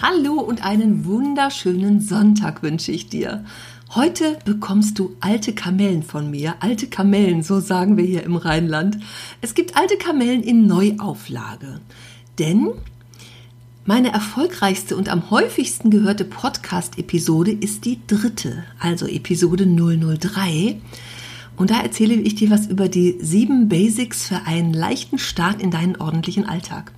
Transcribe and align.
Hallo 0.00 0.34
und 0.34 0.64
einen 0.64 1.06
wunderschönen 1.06 2.00
Sonntag 2.00 2.62
wünsche 2.62 2.92
ich 2.92 3.08
dir. 3.08 3.44
Heute 3.96 4.38
bekommst 4.44 4.96
du 5.00 5.16
alte 5.18 5.54
Kamellen 5.54 6.04
von 6.04 6.30
mir. 6.30 6.54
Alte 6.60 6.86
Kamellen, 6.86 7.42
so 7.42 7.58
sagen 7.58 7.96
wir 7.96 8.04
hier 8.04 8.22
im 8.22 8.36
Rheinland. 8.36 8.98
Es 9.40 9.56
gibt 9.56 9.76
alte 9.76 9.96
Kamellen 9.96 10.44
in 10.44 10.68
Neuauflage. 10.68 11.80
Denn 12.38 12.68
meine 13.86 14.12
erfolgreichste 14.12 14.96
und 14.96 15.08
am 15.08 15.30
häufigsten 15.30 15.90
gehörte 15.90 16.24
Podcast-Episode 16.24 17.50
ist 17.50 17.84
die 17.84 17.98
dritte, 18.06 18.62
also 18.78 19.08
Episode 19.08 19.66
003. 19.66 20.80
Und 21.56 21.70
da 21.70 21.80
erzähle 21.80 22.14
ich 22.14 22.36
dir 22.36 22.50
was 22.50 22.68
über 22.68 22.88
die 22.88 23.18
sieben 23.20 23.68
Basics 23.68 24.28
für 24.28 24.42
einen 24.46 24.72
leichten 24.72 25.18
Start 25.18 25.60
in 25.60 25.72
deinen 25.72 25.96
ordentlichen 25.96 26.48
Alltag. 26.48 26.92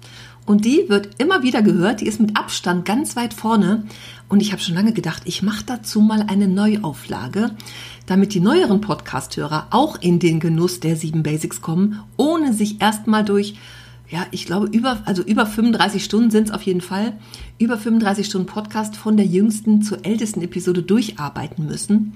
Und 0.51 0.65
die 0.65 0.89
wird 0.89 1.11
immer 1.19 1.45
wieder 1.45 1.63
gehört, 1.63 2.01
die 2.01 2.09
ist 2.09 2.19
mit 2.19 2.37
Abstand 2.37 2.85
ganz 2.85 3.15
weit 3.15 3.35
vorne. 3.35 3.85
Und 4.29 4.43
ich 4.43 4.51
habe 4.51 4.61
schon 4.61 4.75
lange 4.75 4.93
gedacht, 4.93 5.23
ich 5.25 5.45
mache 5.45 5.63
dazu 5.65 6.01
mal 6.01 6.25
eine 6.27 6.49
Neuauflage, 6.49 7.53
damit 8.07 8.35
die 8.35 8.41
neueren 8.41 8.81
Podcast-Hörer 8.81 9.69
auch 9.71 10.03
in 10.03 10.19
den 10.19 10.41
Genuss 10.41 10.81
der 10.81 10.97
sieben 10.97 11.23
Basics 11.23 11.61
kommen, 11.63 12.01
ohne 12.17 12.53
sich 12.53 12.83
erstmal 12.83 13.25
durch, 13.25 13.55
ja, 14.11 14.27
ich 14.33 14.45
glaube, 14.45 14.67
über, 14.67 15.03
also 15.05 15.23
über 15.23 15.47
35 15.47 16.05
Stunden 16.05 16.31
sind 16.31 16.49
es 16.49 16.55
auf 16.55 16.63
jeden 16.63 16.81
Fall, 16.81 17.13
über 17.59 17.79
35 17.79 18.27
Stunden 18.27 18.47
Podcast 18.47 18.97
von 18.97 19.17
der 19.17 19.27
jüngsten 19.27 19.83
zur 19.83 20.05
ältesten 20.05 20.43
Episode 20.43 20.83
durcharbeiten 20.83 21.67
müssen. 21.67 22.15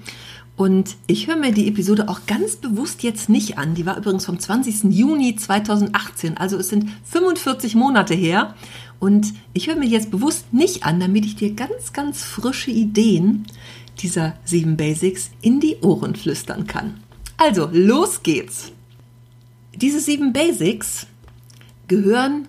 Und 0.57 0.95
ich 1.07 1.27
höre 1.27 1.37
mir 1.37 1.51
die 1.51 1.67
Episode 1.67 2.07
auch 2.07 2.21
ganz 2.27 2.57
bewusst 2.57 3.03
jetzt 3.03 3.29
nicht 3.29 3.57
an. 3.57 3.75
Die 3.75 3.85
war 3.85 3.97
übrigens 3.97 4.25
vom 4.25 4.39
20. 4.39 4.93
Juni 4.93 5.35
2018. 5.35 6.37
Also 6.37 6.57
es 6.57 6.69
sind 6.69 6.89
45 7.03 7.75
Monate 7.75 8.13
her. 8.13 8.55
Und 8.99 9.33
ich 9.53 9.67
höre 9.67 9.75
mir 9.75 9.87
jetzt 9.87 10.11
bewusst 10.11 10.53
nicht 10.53 10.85
an, 10.85 10.99
damit 10.99 11.25
ich 11.25 11.35
dir 11.35 11.53
ganz, 11.53 11.91
ganz 11.91 12.23
frische 12.23 12.71
Ideen 12.71 13.45
dieser 13.99 14.35
sieben 14.45 14.77
Basics 14.77 15.31
in 15.41 15.59
die 15.59 15.77
Ohren 15.81 16.15
flüstern 16.15 16.67
kann. 16.67 16.95
Also, 17.37 17.69
los 17.71 18.23
geht's! 18.23 18.71
Diese 19.75 19.99
sieben 19.99 20.31
Basics 20.31 21.07
gehören 21.87 22.47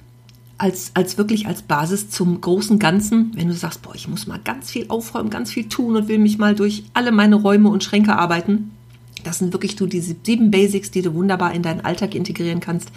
als, 0.59 0.93
als 0.95 1.19
wirklich 1.19 1.47
als 1.47 1.63
Basis 1.63 2.09
zum 2.11 2.41
großen 2.41 2.79
Ganzen, 2.79 3.33
wenn 3.35 3.49
du 3.49 3.55
sagst, 3.55 3.83
boah, 3.83 3.95
ich 3.95 4.09
muss 4.09 4.27
mal 4.27 4.41
ganz 4.43 4.71
viel 4.71 4.87
aufräumen, 4.89 5.31
ganz 5.31 5.53
viel 5.53 5.69
tun 5.69 5.97
und 5.97 6.09
will 6.09 6.19
mich 6.19 6.39
mal 6.39 6.55
durch 6.55 6.85
alle 6.95 7.13
meine 7.13 7.37
Räume 7.37 7.69
und 7.69 7.85
Schränke 7.85 8.17
arbeiten. 8.17 8.71
Das 9.23 9.39
sind 9.41 9.53
wirklich 9.53 9.77
du 9.77 9.87
diese 9.87 10.15
sieben 10.23 10.51
Basics, 10.51 10.91
die 10.91 11.03
du 11.03 11.13
wunderbar 11.15 11.53
in 11.53 11.63
deinen 11.63 11.81
Alltag 11.81 12.15
integrieren 12.15 12.61
kannst. 12.61 12.91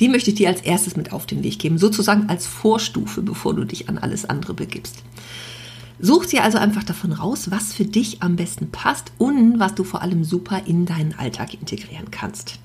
Die 0.00 0.08
möchte 0.08 0.30
ich 0.30 0.36
dir 0.36 0.48
als 0.48 0.60
erstes 0.60 0.96
mit 0.96 1.12
auf 1.12 1.24
den 1.24 1.44
Weg 1.44 1.58
geben, 1.60 1.78
sozusagen 1.78 2.28
als 2.28 2.46
Vorstufe, 2.46 3.22
bevor 3.22 3.54
du 3.54 3.64
dich 3.64 3.88
an 3.88 3.96
alles 3.96 4.24
andere 4.24 4.54
begibst. 4.54 5.02
Such 6.00 6.26
dir 6.26 6.44
also 6.44 6.58
einfach 6.58 6.84
davon 6.84 7.12
raus, 7.12 7.50
was 7.50 7.72
für 7.72 7.84
dich 7.84 8.22
am 8.22 8.36
besten 8.36 8.70
passt 8.70 9.12
und 9.18 9.58
was 9.58 9.74
du 9.74 9.84
vor 9.84 10.02
allem 10.02 10.24
super 10.24 10.62
in 10.66 10.84
deinen 10.84 11.14
Alltag 11.14 11.54
integrieren 11.54 12.10
kannst. 12.10 12.58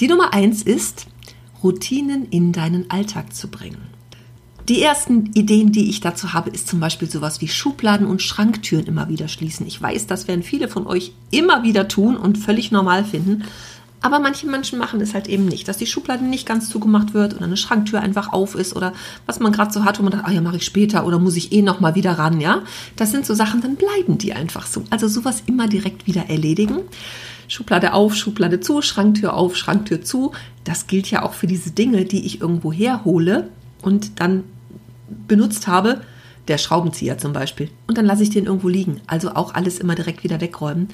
Die 0.00 0.08
Nummer 0.08 0.32
eins 0.32 0.62
ist, 0.62 1.06
Routinen 1.64 2.28
in 2.28 2.52
deinen 2.52 2.90
Alltag 2.90 3.34
zu 3.34 3.48
bringen. 3.48 3.94
Die 4.68 4.80
ersten 4.80 5.26
Ideen, 5.34 5.72
die 5.72 5.90
ich 5.90 6.00
dazu 6.00 6.32
habe, 6.32 6.48
ist 6.50 6.68
zum 6.68 6.80
Beispiel 6.80 7.10
sowas 7.10 7.40
wie 7.40 7.48
Schubladen 7.48 8.06
und 8.06 8.22
Schranktüren 8.22 8.86
immer 8.86 9.08
wieder 9.08 9.28
schließen. 9.28 9.66
Ich 9.66 9.80
weiß, 9.80 10.06
das 10.06 10.28
werden 10.28 10.42
viele 10.42 10.68
von 10.68 10.86
euch 10.86 11.12
immer 11.30 11.62
wieder 11.64 11.88
tun 11.88 12.16
und 12.16 12.38
völlig 12.38 12.70
normal 12.70 13.04
finden. 13.04 13.44
Aber 14.00 14.18
manche 14.18 14.46
Menschen 14.46 14.78
machen 14.78 15.00
es 15.00 15.14
halt 15.14 15.28
eben 15.28 15.46
nicht, 15.46 15.66
dass 15.66 15.78
die 15.78 15.86
Schublade 15.86 16.24
nicht 16.24 16.46
ganz 16.46 16.68
zugemacht 16.68 17.14
wird 17.14 17.34
oder 17.34 17.46
eine 17.46 17.56
Schranktür 17.56 18.00
einfach 18.00 18.34
auf 18.34 18.54
ist 18.54 18.76
oder 18.76 18.92
was 19.24 19.40
man 19.40 19.50
gerade 19.52 19.72
so 19.72 19.84
hat, 19.84 19.98
wo 19.98 20.02
man 20.02 20.12
sagt, 20.12 20.26
ah 20.26 20.30
ja, 20.30 20.42
mache 20.42 20.58
ich 20.58 20.64
später 20.66 21.06
oder 21.06 21.18
muss 21.18 21.36
ich 21.36 21.52
eh 21.52 21.62
noch 21.62 21.80
mal 21.80 21.94
wieder 21.94 22.12
ran, 22.18 22.38
ja? 22.38 22.62
Das 22.96 23.10
sind 23.10 23.24
so 23.24 23.32
Sachen, 23.32 23.62
dann 23.62 23.76
bleiben 23.76 24.18
die 24.18 24.34
einfach 24.34 24.66
so. 24.66 24.84
Also 24.90 25.08
sowas 25.08 25.42
immer 25.46 25.68
direkt 25.68 26.06
wieder 26.06 26.28
erledigen. 26.28 26.80
Schublade 27.48 27.92
auf, 27.92 28.14
Schublade 28.14 28.60
zu, 28.60 28.82
Schranktür 28.82 29.34
auf, 29.34 29.56
Schranktür 29.56 30.02
zu. 30.02 30.32
Das 30.64 30.86
gilt 30.86 31.10
ja 31.10 31.22
auch 31.22 31.34
für 31.34 31.46
diese 31.46 31.70
Dinge, 31.70 32.04
die 32.04 32.24
ich 32.26 32.40
irgendwo 32.40 32.72
herhole 32.72 33.48
und 33.82 34.20
dann 34.20 34.44
benutzt 35.28 35.66
habe. 35.66 36.00
Der 36.48 36.58
Schraubenzieher 36.58 37.16
zum 37.16 37.32
Beispiel. 37.32 37.70
Und 37.86 37.96
dann 37.96 38.04
lasse 38.04 38.22
ich 38.22 38.30
den 38.30 38.44
irgendwo 38.44 38.68
liegen. 38.68 39.00
Also 39.06 39.30
auch 39.30 39.54
alles 39.54 39.78
immer 39.78 39.94
direkt 39.94 40.24
wieder 40.24 40.42
wegräumen. 40.42 40.88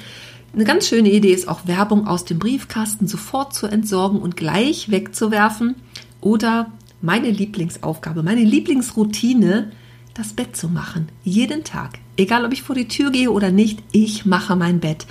Eine 0.55 0.65
ganz 0.65 0.89
schöne 0.89 1.11
Idee 1.11 1.33
ist 1.33 1.49
auch 1.49 1.67
Werbung 1.67 2.07
aus 2.07 2.25
dem 2.25 2.39
Briefkasten 2.39 3.07
sofort 3.07 3.55
zu 3.55 3.67
entsorgen 3.67 4.21
und 4.21 4.37
gleich 4.37 4.91
wegzuwerfen. 4.91 5.75
Oder 6.21 6.71
meine 7.01 7.31
Lieblingsaufgabe, 7.31 8.23
meine 8.23 8.43
Lieblingsroutine, 8.43 9.73
das 10.15 10.33
Bett 10.33 10.57
zu 10.57 10.69
machen. 10.69 11.09
Jeden 11.25 11.65
Tag. 11.65 11.99
Egal, 12.17 12.45
ob 12.45 12.53
ich 12.53 12.63
vor 12.63 12.75
die 12.75 12.89
Tür 12.89 13.11
gehe 13.11 13.31
oder 13.31 13.51
nicht, 13.51 13.79
ich 13.93 14.27
mache 14.27 14.57
mein 14.57 14.81
Bett 14.81 15.07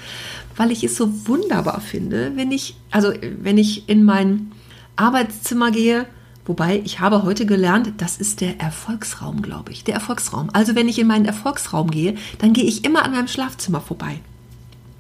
weil 0.59 0.72
ich 0.72 0.84
es 0.84 0.97
so 0.97 1.25
wunderbar 1.25 1.80
finde, 1.80 2.34
wenn 2.36 2.52
ich, 2.52 2.75
also 2.92 3.14
wenn 3.22 3.58
ich 3.58 3.88
in 3.88 4.03
mein 4.03 4.52
Arbeitszimmer 4.97 5.72
gehe, 5.72 6.06
wobei 6.46 6.81
ich 6.84 7.00
habe 7.00 7.24
heute 7.24 7.46
gelernt, 7.46 7.94
das 7.96 8.18
ist 8.18 8.42
der 8.42 8.59
Erfolgsraum, 8.59 9.42
glaube 9.42 9.72
ich, 9.72 9.86
der 9.86 9.94
Erfolgsraum. 9.94 10.50
Also 10.52 10.75
wenn 10.75 10.90
ich 10.90 11.00
in 11.00 11.08
meinen 11.08 11.24
Erfolgsraum 11.24 11.90
gehe, 11.90 12.16
dann 12.40 12.52
gehe 12.52 12.66
ich 12.66 12.84
immer 12.84 13.06
an 13.06 13.14
meinem 13.14 13.30
Schlafzimmer 13.30 13.80
vorbei. 13.80 14.19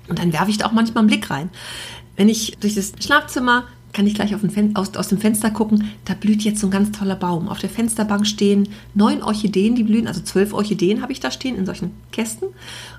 Und 0.07 0.19
dann 0.19 0.31
werfe 0.31 0.49
ich 0.49 0.57
da 0.57 0.67
auch 0.67 0.71
manchmal 0.71 1.01
einen 1.01 1.09
Blick 1.09 1.29
rein. 1.29 1.49
Wenn 2.15 2.29
ich 2.29 2.55
durch 2.61 2.75
das 2.75 2.93
Schlafzimmer 3.01 3.65
kann 3.93 4.05
ich 4.07 4.13
gleich 4.13 4.35
aus, 4.35 4.95
aus, 4.95 5.07
dem 5.07 5.17
Fenster 5.17 5.49
gucken, 5.51 5.91
da 6.05 6.13
blüht 6.13 6.43
jetzt 6.43 6.59
so 6.59 6.67
ein 6.67 6.71
ganz 6.71 6.97
toller 6.97 7.15
Baum. 7.15 7.47
Auf 7.47 7.59
der 7.59 7.69
Fensterbank 7.69 8.27
stehen 8.27 8.69
neun 8.93 9.23
Orchideen, 9.23 9.75
die 9.75 9.83
blühen, 9.83 10.07
also 10.07 10.21
zwölf 10.21 10.53
Orchideen 10.53 11.01
habe 11.01 11.11
ich 11.11 11.19
da 11.19 11.31
stehen 11.31 11.55
in 11.55 11.65
solchen 11.65 11.91
Kästen 12.11 12.49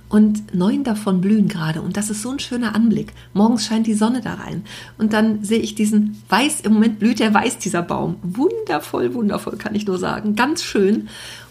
und 0.08 0.54
neun 0.54 0.82
davon 0.82 1.20
blühen 1.20 1.48
gerade 1.48 1.80
und 1.80 1.96
das 1.96 2.10
ist 2.10 2.22
so 2.22 2.30
ein 2.30 2.40
schöner 2.40 2.74
Anblick. 2.74 3.12
Morgens 3.32 3.64
scheint 3.64 3.86
die 3.86 3.94
Sonne 3.94 4.20
da 4.20 4.34
rein 4.34 4.64
und 4.98 5.12
dann 5.12 5.44
sehe 5.44 5.60
ich 5.60 5.74
diesen 5.74 6.20
weiß, 6.28 6.62
im 6.62 6.74
Moment 6.74 6.98
blüht 6.98 7.20
der 7.20 7.32
weiß, 7.32 7.58
dieser 7.58 7.82
Baum. 7.82 8.16
Wundervoll, 8.22 9.14
wundervoll, 9.14 9.56
kann 9.56 9.74
ich 9.74 9.86
nur 9.86 9.98
sagen. 9.98 10.34
Ganz 10.34 10.64
schön 10.64 11.08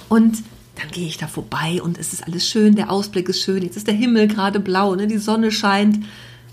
und 0.09 0.43
dann 0.75 0.91
gehe 0.91 1.07
ich 1.07 1.17
da 1.17 1.27
vorbei 1.27 1.81
und 1.81 1.97
es 1.97 2.13
ist 2.13 2.25
alles 2.25 2.47
schön, 2.47 2.75
der 2.75 2.91
Ausblick 2.91 3.29
ist 3.29 3.41
schön, 3.41 3.63
jetzt 3.63 3.77
ist 3.77 3.87
der 3.87 3.93
Himmel 3.93 4.27
gerade 4.27 4.59
blau, 4.59 4.95
ne? 4.95 5.07
die 5.07 5.17
Sonne 5.17 5.51
scheint 5.51 6.05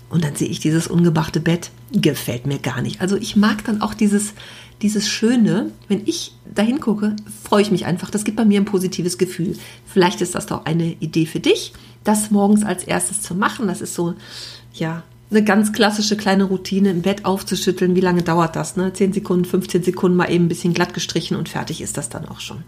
und 0.09 0.23
dann 0.23 0.35
sehe 0.35 0.47
ich 0.47 0.59
dieses 0.59 0.87
ungemachte 0.87 1.39
Bett. 1.39 1.71
Gefällt 1.91 2.45
mir 2.45 2.59
gar 2.59 2.81
nicht. 2.81 3.01
Also 3.01 3.17
ich 3.17 3.35
mag 3.35 3.63
dann 3.65 3.81
auch 3.81 3.93
dieses, 3.93 4.33
dieses 4.81 5.07
Schöne. 5.09 5.71
Wenn 5.87 6.03
ich 6.05 6.33
da 6.53 6.61
hingucke, 6.61 7.15
freue 7.43 7.61
ich 7.61 7.71
mich 7.71 7.85
einfach. 7.85 8.09
Das 8.09 8.23
gibt 8.23 8.37
bei 8.37 8.45
mir 8.45 8.61
ein 8.61 8.65
positives 8.65 9.17
Gefühl. 9.17 9.57
Vielleicht 9.85 10.21
ist 10.21 10.35
das 10.35 10.45
doch 10.45 10.65
eine 10.65 10.93
Idee 10.99 11.25
für 11.25 11.39
dich, 11.39 11.73
das 12.03 12.31
morgens 12.31 12.63
als 12.63 12.83
erstes 12.83 13.21
zu 13.21 13.35
machen. 13.35 13.67
Das 13.67 13.81
ist 13.81 13.95
so, 13.95 14.13
ja, 14.73 15.03
eine 15.29 15.43
ganz 15.43 15.73
klassische 15.73 16.15
kleine 16.15 16.45
Routine, 16.45 16.89
im 16.89 17.01
Bett 17.01 17.25
aufzuschütteln. 17.25 17.95
Wie 17.95 18.01
lange 18.01 18.23
dauert 18.23 18.55
das? 18.55 18.77
Ne? 18.77 18.93
10 18.93 19.11
Sekunden, 19.11 19.43
15 19.43 19.83
Sekunden 19.83 20.15
mal 20.15 20.31
eben 20.31 20.45
ein 20.45 20.49
bisschen 20.49 20.73
glatt 20.73 20.93
gestrichen 20.93 21.35
und 21.35 21.49
fertig 21.49 21.81
ist 21.81 21.97
das 21.97 22.07
dann 22.07 22.25
auch 22.25 22.39
schon. 22.39 22.63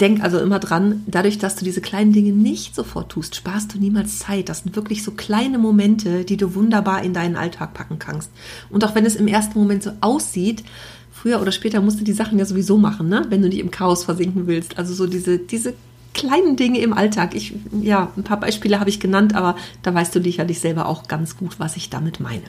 Denk 0.00 0.22
also 0.22 0.38
immer 0.38 0.58
dran, 0.58 1.02
dadurch, 1.06 1.38
dass 1.38 1.56
du 1.56 1.64
diese 1.64 1.80
kleinen 1.80 2.12
Dinge 2.12 2.32
nicht 2.32 2.74
sofort 2.74 3.10
tust, 3.10 3.34
sparst 3.34 3.74
du 3.74 3.78
niemals 3.78 4.18
Zeit. 4.18 4.48
Das 4.48 4.60
sind 4.60 4.76
wirklich 4.76 5.02
so 5.02 5.12
kleine 5.12 5.58
Momente, 5.58 6.24
die 6.24 6.36
du 6.36 6.54
wunderbar 6.54 7.02
in 7.02 7.14
deinen 7.14 7.36
Alltag 7.36 7.72
packen 7.72 7.98
kannst. 7.98 8.30
Und 8.68 8.84
auch 8.84 8.94
wenn 8.94 9.06
es 9.06 9.16
im 9.16 9.26
ersten 9.26 9.58
Moment 9.58 9.82
so 9.82 9.92
aussieht, 10.02 10.64
früher 11.12 11.40
oder 11.40 11.52
später 11.52 11.80
musst 11.80 11.98
du 11.98 12.04
die 12.04 12.12
Sachen 12.12 12.38
ja 12.38 12.44
sowieso 12.44 12.76
machen, 12.76 13.08
ne? 13.08 13.24
wenn 13.30 13.40
du 13.40 13.48
nicht 13.48 13.58
im 13.58 13.70
Chaos 13.70 14.04
versinken 14.04 14.46
willst. 14.46 14.76
Also 14.78 14.92
so 14.92 15.06
diese, 15.06 15.38
diese 15.38 15.72
kleinen 16.12 16.56
Dinge 16.56 16.80
im 16.80 16.92
Alltag. 16.92 17.34
Ich, 17.34 17.54
ja, 17.80 18.12
ein 18.16 18.24
paar 18.24 18.40
Beispiele 18.40 18.80
habe 18.80 18.90
ich 18.90 19.00
genannt, 19.00 19.34
aber 19.34 19.56
da 19.82 19.94
weißt 19.94 20.14
du 20.14 20.20
dich 20.20 20.36
ja 20.38 20.44
dich 20.44 20.60
selber 20.60 20.86
auch 20.86 21.08
ganz 21.08 21.36
gut, 21.36 21.58
was 21.58 21.76
ich 21.76 21.90
damit 21.90 22.20
meine. 22.20 22.44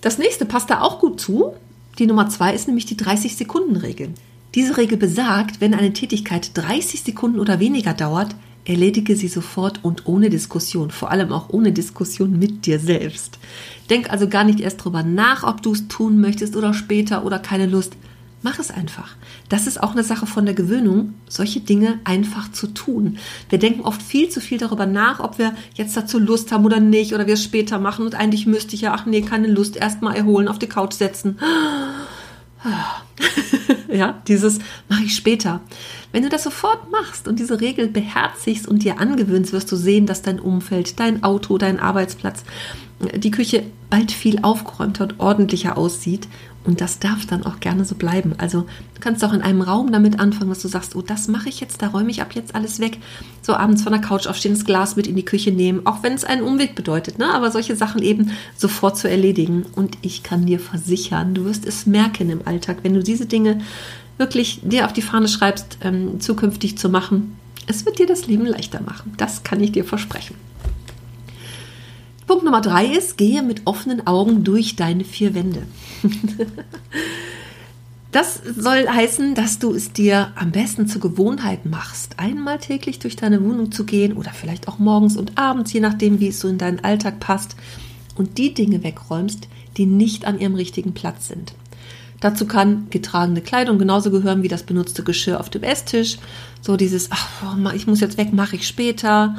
Das 0.00 0.18
nächste 0.18 0.44
passt 0.46 0.70
da 0.70 0.80
auch 0.80 1.00
gut 1.00 1.20
zu. 1.20 1.54
Die 1.98 2.06
Nummer 2.06 2.28
zwei 2.28 2.54
ist 2.54 2.66
nämlich 2.66 2.86
die 2.86 2.96
30-Sekunden-Regel. 2.96 4.10
Diese 4.54 4.76
Regel 4.76 4.98
besagt, 4.98 5.60
wenn 5.60 5.74
eine 5.74 5.92
Tätigkeit 5.92 6.50
30 6.54 7.02
Sekunden 7.02 7.38
oder 7.38 7.60
weniger 7.60 7.94
dauert, 7.94 8.34
erledige 8.64 9.14
sie 9.16 9.28
sofort 9.28 9.80
und 9.84 10.06
ohne 10.06 10.28
Diskussion, 10.28 10.90
vor 10.90 11.10
allem 11.10 11.32
auch 11.32 11.50
ohne 11.50 11.72
Diskussion 11.72 12.38
mit 12.38 12.66
dir 12.66 12.78
selbst. 12.78 13.38
Denk 13.88 14.10
also 14.10 14.28
gar 14.28 14.44
nicht 14.44 14.60
erst 14.60 14.84
drüber 14.84 15.02
nach, 15.02 15.44
ob 15.44 15.62
du 15.62 15.72
es 15.72 15.88
tun 15.88 16.20
möchtest 16.20 16.56
oder 16.56 16.74
später 16.74 17.24
oder 17.24 17.38
keine 17.38 17.66
Lust. 17.66 17.94
Mach 18.42 18.58
es 18.58 18.70
einfach. 18.70 19.16
Das 19.50 19.66
ist 19.66 19.82
auch 19.82 19.92
eine 19.92 20.02
Sache 20.02 20.26
von 20.26 20.46
der 20.46 20.54
Gewöhnung, 20.54 21.12
solche 21.28 21.60
Dinge 21.60 22.00
einfach 22.04 22.50
zu 22.50 22.68
tun. 22.68 23.18
Wir 23.50 23.58
denken 23.58 23.82
oft 23.82 24.00
viel 24.00 24.30
zu 24.30 24.40
viel 24.40 24.56
darüber 24.56 24.86
nach, 24.86 25.20
ob 25.20 25.38
wir 25.38 25.54
jetzt 25.74 25.94
dazu 25.96 26.18
Lust 26.18 26.50
haben 26.50 26.64
oder 26.64 26.80
nicht, 26.80 27.12
oder 27.12 27.26
wir 27.26 27.34
es 27.34 27.44
später 27.44 27.78
machen. 27.78 28.06
Und 28.06 28.14
eigentlich 28.14 28.46
müsste 28.46 28.74
ich 28.74 28.80
ja, 28.80 28.94
ach 28.94 29.04
nee, 29.04 29.20
keine 29.20 29.48
Lust, 29.48 29.76
erstmal 29.76 30.16
erholen, 30.16 30.48
auf 30.48 30.58
die 30.58 30.68
Couch 30.68 30.94
setzen. 30.94 31.38
ja, 33.92 34.22
dieses 34.28 34.58
mache 34.88 35.04
ich 35.04 35.14
später. 35.14 35.60
Wenn 36.12 36.22
du 36.22 36.28
das 36.28 36.44
sofort 36.44 36.90
machst 36.90 37.28
und 37.28 37.38
diese 37.38 37.60
Regel 37.60 37.88
beherzigst 37.88 38.66
und 38.66 38.82
dir 38.82 38.98
angewöhnst, 38.98 39.52
wirst 39.52 39.70
du 39.70 39.76
sehen, 39.76 40.06
dass 40.06 40.22
dein 40.22 40.40
Umfeld, 40.40 40.98
dein 40.98 41.22
Auto, 41.22 41.58
dein 41.58 41.80
Arbeitsplatz, 41.80 42.44
die 43.16 43.30
Küche 43.30 43.64
bald 43.88 44.12
viel 44.12 44.40
aufgeräumter 44.42 45.04
und 45.04 45.20
ordentlicher 45.20 45.76
aussieht 45.76 46.28
und 46.64 46.80
das 46.80 46.98
darf 46.98 47.24
dann 47.24 47.44
auch 47.44 47.60
gerne 47.60 47.84
so 47.84 47.94
bleiben. 47.94 48.34
Also 48.36 48.62
du 48.94 49.00
kannst 49.00 49.24
auch 49.24 49.32
in 49.32 49.40
einem 49.40 49.62
Raum 49.62 49.92
damit 49.92 50.20
anfangen, 50.20 50.50
dass 50.50 50.60
du 50.60 50.68
sagst, 50.68 50.94
oh, 50.94 51.00
das 51.00 51.26
mache 51.28 51.48
ich 51.48 51.60
jetzt, 51.60 51.80
da 51.80 51.88
räume 51.88 52.10
ich 52.10 52.20
ab 52.20 52.32
jetzt 52.34 52.54
alles 52.54 52.80
weg. 52.80 52.98
So 53.40 53.54
abends 53.54 53.82
von 53.82 53.92
der 53.92 54.02
Couch 54.02 54.26
aufstehen, 54.26 54.52
das 54.52 54.66
Glas 54.66 54.94
mit 54.94 55.06
in 55.06 55.16
die 55.16 55.24
Küche 55.24 55.52
nehmen, 55.52 55.86
auch 55.86 56.02
wenn 56.02 56.12
es 56.12 56.24
einen 56.24 56.42
Umweg 56.42 56.74
bedeutet, 56.74 57.18
ne? 57.18 57.32
aber 57.32 57.50
solche 57.50 57.76
Sachen 57.76 58.02
eben 58.02 58.32
sofort 58.56 58.98
zu 58.98 59.08
erledigen. 59.08 59.64
Und 59.74 59.96
ich 60.02 60.22
kann 60.22 60.44
dir 60.44 60.60
versichern, 60.60 61.34
du 61.34 61.44
wirst 61.44 61.66
es 61.66 61.86
merken 61.86 62.28
im 62.28 62.46
Alltag, 62.46 62.78
wenn 62.82 62.94
du 62.94 63.02
diese 63.02 63.26
Dinge 63.26 63.60
wirklich 64.18 64.60
dir 64.62 64.84
auf 64.84 64.92
die 64.92 65.02
Fahne 65.02 65.28
schreibst, 65.28 65.78
ähm, 65.80 66.20
zukünftig 66.20 66.76
zu 66.76 66.90
machen. 66.90 67.36
Es 67.66 67.86
wird 67.86 67.98
dir 67.98 68.06
das 68.06 68.26
Leben 68.26 68.44
leichter 68.44 68.82
machen. 68.82 69.14
Das 69.16 69.44
kann 69.44 69.60
ich 69.60 69.72
dir 69.72 69.84
versprechen. 69.84 70.34
Punkt 72.30 72.44
Nummer 72.44 72.60
drei 72.60 72.86
ist, 72.86 73.18
gehe 73.18 73.42
mit 73.42 73.62
offenen 73.64 74.06
Augen 74.06 74.44
durch 74.44 74.76
deine 74.76 75.02
vier 75.04 75.34
Wände. 75.34 75.64
Das 78.12 78.40
soll 78.56 78.88
heißen, 78.88 79.36
dass 79.36 79.60
du 79.60 79.72
es 79.72 79.92
dir 79.92 80.32
am 80.34 80.50
besten 80.50 80.88
zur 80.88 81.00
Gewohnheit 81.00 81.64
machst, 81.64 82.18
einmal 82.18 82.58
täglich 82.58 82.98
durch 82.98 83.14
deine 83.14 83.44
Wohnung 83.44 83.70
zu 83.70 83.84
gehen 83.84 84.16
oder 84.16 84.32
vielleicht 84.32 84.66
auch 84.66 84.80
morgens 84.80 85.16
und 85.16 85.38
abends, 85.38 85.72
je 85.72 85.78
nachdem, 85.78 86.18
wie 86.18 86.26
es 86.26 86.40
so 86.40 86.48
in 86.48 86.58
deinen 86.58 86.82
Alltag 86.82 87.20
passt, 87.20 87.54
und 88.16 88.36
die 88.36 88.52
Dinge 88.52 88.82
wegräumst, 88.82 89.46
die 89.76 89.86
nicht 89.86 90.24
an 90.24 90.40
ihrem 90.40 90.56
richtigen 90.56 90.92
Platz 90.92 91.28
sind. 91.28 91.54
Dazu 92.18 92.46
kann 92.46 92.88
getragene 92.90 93.42
Kleidung 93.42 93.78
genauso 93.78 94.10
gehören 94.10 94.42
wie 94.42 94.48
das 94.48 94.64
benutzte 94.64 95.04
Geschirr 95.04 95.38
auf 95.38 95.50
dem 95.50 95.62
Esstisch. 95.62 96.18
So 96.62 96.76
dieses, 96.76 97.10
ach, 97.12 97.56
ich 97.74 97.86
muss 97.86 98.00
jetzt 98.00 98.18
weg, 98.18 98.32
mache 98.32 98.56
ich 98.56 98.66
später. 98.66 99.36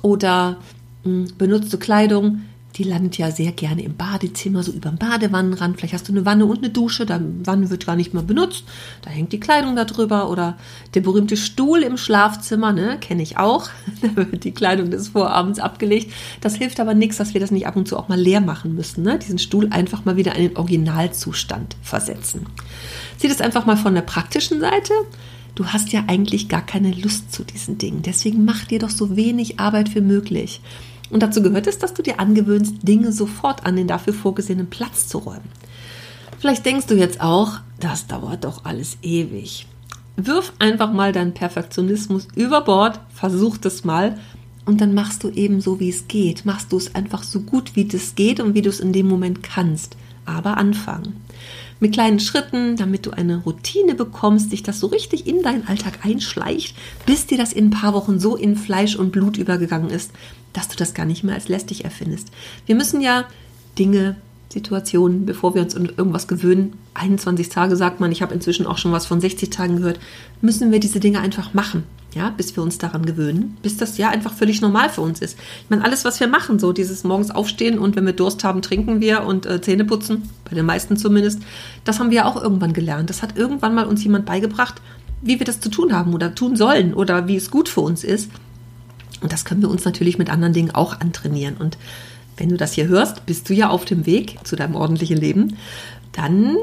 Oder 0.00 0.56
benutzte 1.04 1.78
Kleidung, 1.78 2.42
die 2.76 2.82
landet 2.82 3.18
ja 3.18 3.30
sehr 3.30 3.52
gerne 3.52 3.82
im 3.82 3.96
Badezimmer, 3.96 4.64
so 4.64 4.72
über 4.72 4.90
dem 4.90 4.98
Badewannenrand. 4.98 5.76
Vielleicht 5.76 5.94
hast 5.94 6.08
du 6.08 6.12
eine 6.12 6.26
Wanne 6.26 6.44
und 6.44 6.58
eine 6.58 6.70
Dusche, 6.70 7.06
dann 7.06 7.46
Wanne 7.46 7.70
wird 7.70 7.86
gar 7.86 7.94
nicht 7.94 8.14
mehr 8.14 8.24
benutzt. 8.24 8.64
Da 9.02 9.10
hängt 9.10 9.32
die 9.32 9.38
Kleidung 9.38 9.76
da 9.76 9.84
drüber. 9.84 10.28
Oder 10.28 10.58
der 10.94 11.02
berühmte 11.02 11.36
Stuhl 11.36 11.82
im 11.82 11.96
Schlafzimmer, 11.96 12.72
ne, 12.72 12.98
kenne 13.00 13.22
ich 13.22 13.38
auch. 13.38 13.68
Da 14.02 14.16
wird 14.16 14.44
die 14.44 14.52
Kleidung 14.52 14.90
des 14.90 15.08
Vorabends 15.08 15.60
abgelegt. 15.60 16.12
Das 16.40 16.56
hilft 16.56 16.80
aber 16.80 16.94
nichts, 16.94 17.16
dass 17.16 17.32
wir 17.32 17.40
das 17.40 17.52
nicht 17.52 17.66
ab 17.66 17.76
und 17.76 17.86
zu 17.86 17.96
auch 17.96 18.08
mal 18.08 18.20
leer 18.20 18.40
machen 18.40 18.74
müssen. 18.74 19.02
Ne? 19.02 19.18
Diesen 19.18 19.38
Stuhl 19.38 19.68
einfach 19.70 20.04
mal 20.04 20.16
wieder 20.16 20.34
in 20.34 20.48
den 20.48 20.56
Originalzustand 20.56 21.76
versetzen. 21.80 22.46
Sieh 23.18 23.28
das 23.28 23.40
einfach 23.40 23.66
mal 23.66 23.76
von 23.76 23.94
der 23.94 24.02
praktischen 24.02 24.60
Seite 24.60 24.92
du 25.54 25.66
hast 25.66 25.92
ja 25.92 26.02
eigentlich 26.08 26.48
gar 26.48 26.66
keine 26.66 26.90
Lust 26.90 27.32
zu 27.32 27.44
diesen 27.44 27.78
Dingen. 27.78 28.02
Deswegen 28.02 28.44
mach 28.44 28.64
dir 28.64 28.80
doch 28.80 28.90
so 28.90 29.16
wenig 29.16 29.60
Arbeit 29.60 29.94
wie 29.94 30.00
möglich. 30.00 30.60
Und 31.10 31.22
dazu 31.22 31.42
gehört 31.42 31.66
es, 31.66 31.78
dass 31.78 31.94
du 31.94 32.02
dir 32.02 32.18
angewöhnst, 32.18 32.76
Dinge 32.82 33.12
sofort 33.12 33.66
an 33.66 33.76
den 33.76 33.86
dafür 33.86 34.14
vorgesehenen 34.14 34.70
Platz 34.70 35.08
zu 35.08 35.18
räumen. 35.18 35.48
Vielleicht 36.38 36.66
denkst 36.66 36.86
du 36.86 36.94
jetzt 36.94 37.20
auch, 37.20 37.60
das 37.80 38.06
dauert 38.06 38.44
doch 38.44 38.64
alles 38.64 38.98
ewig. 39.02 39.66
Wirf 40.16 40.52
einfach 40.58 40.92
mal 40.92 41.12
deinen 41.12 41.34
Perfektionismus 41.34 42.28
über 42.34 42.60
Bord, 42.60 43.00
versuch 43.14 43.56
das 43.56 43.84
mal 43.84 44.18
und 44.64 44.80
dann 44.80 44.94
machst 44.94 45.24
du 45.24 45.30
eben 45.30 45.60
so, 45.60 45.80
wie 45.80 45.90
es 45.90 46.08
geht. 46.08 46.46
Machst 46.46 46.72
du 46.72 46.76
es 46.76 46.94
einfach 46.94 47.22
so 47.22 47.40
gut, 47.40 47.76
wie 47.76 47.84
das 47.84 48.14
geht 48.14 48.40
und 48.40 48.54
wie 48.54 48.62
du 48.62 48.70
es 48.70 48.80
in 48.80 48.92
dem 48.92 49.08
Moment 49.08 49.42
kannst. 49.42 49.96
Aber 50.24 50.56
anfangen. 50.56 51.16
Mit 51.80 51.92
kleinen 51.92 52.20
Schritten, 52.20 52.76
damit 52.76 53.04
du 53.04 53.10
eine 53.10 53.38
Routine 53.38 53.94
bekommst, 53.94 54.52
dich 54.52 54.62
das 54.62 54.80
so 54.80 54.86
richtig 54.86 55.26
in 55.26 55.42
deinen 55.42 55.66
Alltag 55.66 55.98
einschleicht, 56.02 56.76
bis 57.04 57.26
dir 57.26 57.36
das 57.36 57.52
in 57.52 57.66
ein 57.66 57.70
paar 57.70 57.94
Wochen 57.94 58.18
so 58.18 58.36
in 58.36 58.56
Fleisch 58.56 58.96
und 58.96 59.12
Blut 59.12 59.36
übergegangen 59.36 59.90
ist, 59.90 60.12
dass 60.52 60.68
du 60.68 60.76
das 60.76 60.94
gar 60.94 61.04
nicht 61.04 61.24
mehr 61.24 61.34
als 61.34 61.48
lästig 61.48 61.84
erfindest. 61.84 62.28
Wir 62.66 62.74
müssen 62.74 63.00
ja 63.00 63.24
Dinge, 63.78 64.16
Situationen, 64.54 65.26
bevor 65.26 65.54
wir 65.54 65.62
uns 65.62 65.74
an 65.74 65.90
irgendwas 65.96 66.28
gewöhnen, 66.28 66.74
21 66.94 67.48
Tage 67.48 67.76
sagt 67.76 68.00
man, 68.00 68.12
ich 68.12 68.22
habe 68.22 68.32
inzwischen 68.32 68.66
auch 68.66 68.78
schon 68.78 68.92
was 68.92 69.04
von 69.04 69.20
60 69.20 69.50
Tagen 69.50 69.78
gehört, 69.78 69.98
müssen 70.40 70.70
wir 70.70 70.78
diese 70.78 71.00
Dinge 71.00 71.20
einfach 71.20 71.54
machen, 71.54 71.82
ja, 72.14 72.30
bis 72.30 72.56
wir 72.56 72.62
uns 72.62 72.78
daran 72.78 73.04
gewöhnen, 73.04 73.56
bis 73.62 73.76
das 73.76 73.98
ja 73.98 74.08
einfach 74.08 74.32
völlig 74.32 74.60
normal 74.60 74.88
für 74.88 75.00
uns 75.00 75.20
ist. 75.20 75.38
Ich 75.62 75.70
meine, 75.70 75.84
alles, 75.84 76.04
was 76.04 76.20
wir 76.20 76.28
machen, 76.28 76.58
so 76.58 76.72
dieses 76.72 77.04
morgens 77.04 77.30
aufstehen 77.30 77.78
und 77.78 77.96
wenn 77.96 78.06
wir 78.06 78.12
Durst 78.12 78.44
haben, 78.44 78.62
trinken 78.62 79.00
wir 79.00 79.24
und 79.24 79.46
äh, 79.46 79.60
Zähne 79.60 79.84
putzen, 79.84 80.30
bei 80.48 80.54
den 80.54 80.66
meisten 80.66 80.96
zumindest, 80.96 81.40
das 81.84 81.98
haben 81.98 82.10
wir 82.10 82.18
ja 82.18 82.24
auch 82.26 82.40
irgendwann 82.40 82.72
gelernt. 82.72 83.10
Das 83.10 83.22
hat 83.22 83.36
irgendwann 83.36 83.74
mal 83.74 83.86
uns 83.86 84.02
jemand 84.04 84.26
beigebracht, 84.26 84.80
wie 85.20 85.38
wir 85.38 85.46
das 85.46 85.60
zu 85.60 85.68
tun 85.68 85.92
haben 85.92 86.14
oder 86.14 86.34
tun 86.34 86.56
sollen 86.56 86.94
oder 86.94 87.28
wie 87.28 87.36
es 87.36 87.50
gut 87.50 87.68
für 87.68 87.80
uns 87.80 88.04
ist. 88.04 88.30
Und 89.20 89.32
das 89.32 89.44
können 89.44 89.62
wir 89.62 89.70
uns 89.70 89.84
natürlich 89.84 90.18
mit 90.18 90.30
anderen 90.30 90.52
Dingen 90.52 90.70
auch 90.70 91.00
antrainieren. 91.00 91.56
Und 91.56 91.78
wenn 92.36 92.48
du 92.48 92.56
das 92.56 92.72
hier 92.72 92.88
hörst, 92.88 93.26
bist 93.26 93.48
du 93.48 93.54
ja 93.54 93.70
auf 93.70 93.84
dem 93.84 94.06
Weg 94.06 94.38
zu 94.44 94.56
deinem 94.56 94.74
ordentlichen 94.74 95.16
Leben. 95.16 95.56
Dann 96.12 96.56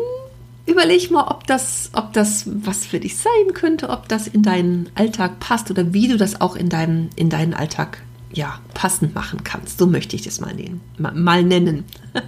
überleg 0.65 1.11
mal, 1.11 1.27
ob 1.27 1.47
das, 1.47 1.91
ob 1.93 2.13
das 2.13 2.45
was 2.47 2.85
für 2.85 2.99
dich 2.99 3.17
sein 3.17 3.53
könnte, 3.53 3.89
ob 3.89 4.07
das 4.07 4.27
in 4.27 4.43
deinen 4.43 4.89
Alltag 4.95 5.39
passt 5.39 5.71
oder 5.71 5.93
wie 5.93 6.07
du 6.07 6.17
das 6.17 6.41
auch 6.41 6.55
in 6.55 6.69
deinen, 6.69 7.09
in 7.15 7.29
deinen 7.29 7.53
Alltag 7.53 8.01
ja, 8.33 8.59
passend 8.73 9.13
machen 9.13 9.43
kannst. 9.43 9.77
So 9.77 9.87
möchte 9.87 10.15
ich 10.15 10.21
das 10.21 10.39
mal 10.39 10.53
nennen. 10.53 10.81
Mal 10.97 11.43
nennen. 11.43 11.85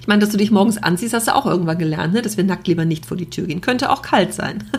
Ich 0.00 0.06
meine, 0.06 0.20
dass 0.20 0.32
du 0.32 0.36
dich 0.36 0.50
morgens 0.50 0.76
anziehst, 0.76 1.14
hast 1.14 1.28
du 1.28 1.34
auch 1.34 1.46
irgendwann 1.46 1.78
gelernt, 1.78 2.12
ne? 2.12 2.20
dass 2.20 2.36
wir 2.36 2.44
nackt 2.44 2.68
lieber 2.68 2.84
nicht 2.84 3.06
vor 3.06 3.16
die 3.16 3.30
Tür 3.30 3.46
gehen. 3.46 3.62
Könnte 3.62 3.88
auch 3.88 4.02
kalt 4.02 4.34
sein. 4.34 4.64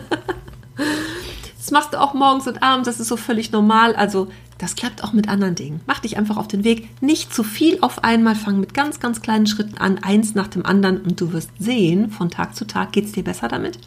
Das 1.56 1.72
machst 1.72 1.94
du 1.94 2.00
auch 2.00 2.14
morgens 2.14 2.46
und 2.46 2.62
abends, 2.62 2.86
das 2.86 3.00
ist 3.00 3.08
so 3.08 3.16
völlig 3.16 3.50
normal. 3.50 3.96
Also 3.96 4.28
das 4.58 4.74
klappt 4.74 5.04
auch 5.04 5.12
mit 5.12 5.28
anderen 5.28 5.54
Dingen. 5.54 5.80
Mach 5.86 6.00
dich 6.00 6.16
einfach 6.16 6.36
auf 6.36 6.48
den 6.48 6.64
Weg. 6.64 6.88
Nicht 7.02 7.34
zu 7.34 7.42
viel 7.42 7.78
auf 7.82 8.04
einmal, 8.04 8.34
fang 8.34 8.58
mit 8.58 8.74
ganz, 8.74 9.00
ganz 9.00 9.20
kleinen 9.20 9.46
Schritten 9.46 9.78
an, 9.78 9.98
eins 9.98 10.34
nach 10.34 10.48
dem 10.48 10.64
anderen 10.64 10.98
und 11.02 11.20
du 11.20 11.32
wirst 11.32 11.50
sehen, 11.58 12.10
von 12.10 12.30
Tag 12.30 12.56
zu 12.56 12.66
Tag 12.66 12.92
geht 12.92 13.04
es 13.04 13.12
dir 13.12 13.24
besser 13.24 13.48
damit. 13.48 13.78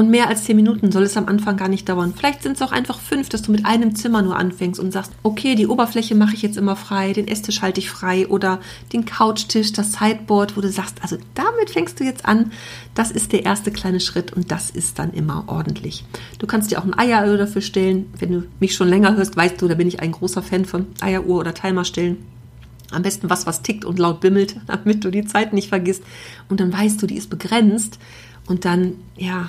Und 0.00 0.08
mehr 0.08 0.28
als 0.28 0.44
zehn 0.44 0.56
Minuten 0.56 0.90
soll 0.92 1.02
es 1.02 1.18
am 1.18 1.28
Anfang 1.28 1.58
gar 1.58 1.68
nicht 1.68 1.86
dauern. 1.86 2.14
Vielleicht 2.16 2.42
sind 2.42 2.56
es 2.56 2.62
auch 2.62 2.72
einfach 2.72 2.98
fünf, 2.98 3.28
dass 3.28 3.42
du 3.42 3.52
mit 3.52 3.66
einem 3.66 3.94
Zimmer 3.94 4.22
nur 4.22 4.34
anfängst 4.34 4.80
und 4.80 4.92
sagst, 4.92 5.12
okay, 5.22 5.56
die 5.56 5.66
Oberfläche 5.66 6.14
mache 6.14 6.34
ich 6.34 6.40
jetzt 6.40 6.56
immer 6.56 6.74
frei, 6.74 7.12
den 7.12 7.28
Esstisch 7.28 7.60
halte 7.60 7.80
ich 7.80 7.90
frei 7.90 8.26
oder 8.26 8.60
den 8.94 9.04
Couchtisch, 9.04 9.74
das 9.74 9.92
Sideboard, 9.92 10.56
wo 10.56 10.62
du 10.62 10.70
sagst, 10.70 11.02
also 11.02 11.18
damit 11.34 11.68
fängst 11.68 12.00
du 12.00 12.04
jetzt 12.04 12.24
an. 12.24 12.50
Das 12.94 13.10
ist 13.10 13.32
der 13.32 13.44
erste 13.44 13.72
kleine 13.72 14.00
Schritt 14.00 14.32
und 14.32 14.50
das 14.50 14.70
ist 14.70 14.98
dann 14.98 15.12
immer 15.12 15.44
ordentlich. 15.48 16.06
Du 16.38 16.46
kannst 16.46 16.70
dir 16.70 16.78
auch 16.78 16.86
ein 16.86 16.98
Eieruhr 16.98 17.36
dafür 17.36 17.60
stellen. 17.60 18.06
Wenn 18.18 18.32
du 18.32 18.44
mich 18.58 18.74
schon 18.74 18.88
länger 18.88 19.14
hörst, 19.16 19.36
weißt 19.36 19.60
du, 19.60 19.68
da 19.68 19.74
bin 19.74 19.86
ich 19.86 20.00
ein 20.00 20.12
großer 20.12 20.42
Fan 20.42 20.64
von 20.64 20.86
Eieruhr 21.02 21.40
oder 21.40 21.52
Timer 21.52 21.84
stellen. 21.84 22.24
Am 22.90 23.02
besten 23.02 23.28
was, 23.28 23.46
was 23.46 23.60
tickt 23.60 23.84
und 23.84 23.98
laut 23.98 24.22
bimmelt, 24.22 24.56
damit 24.66 25.04
du 25.04 25.10
die 25.10 25.26
Zeit 25.26 25.52
nicht 25.52 25.68
vergisst. 25.68 26.02
Und 26.48 26.58
dann 26.58 26.72
weißt 26.72 27.02
du, 27.02 27.06
die 27.06 27.18
ist 27.18 27.28
begrenzt. 27.28 27.98
Und 28.46 28.64
dann, 28.64 28.94
ja, 29.18 29.46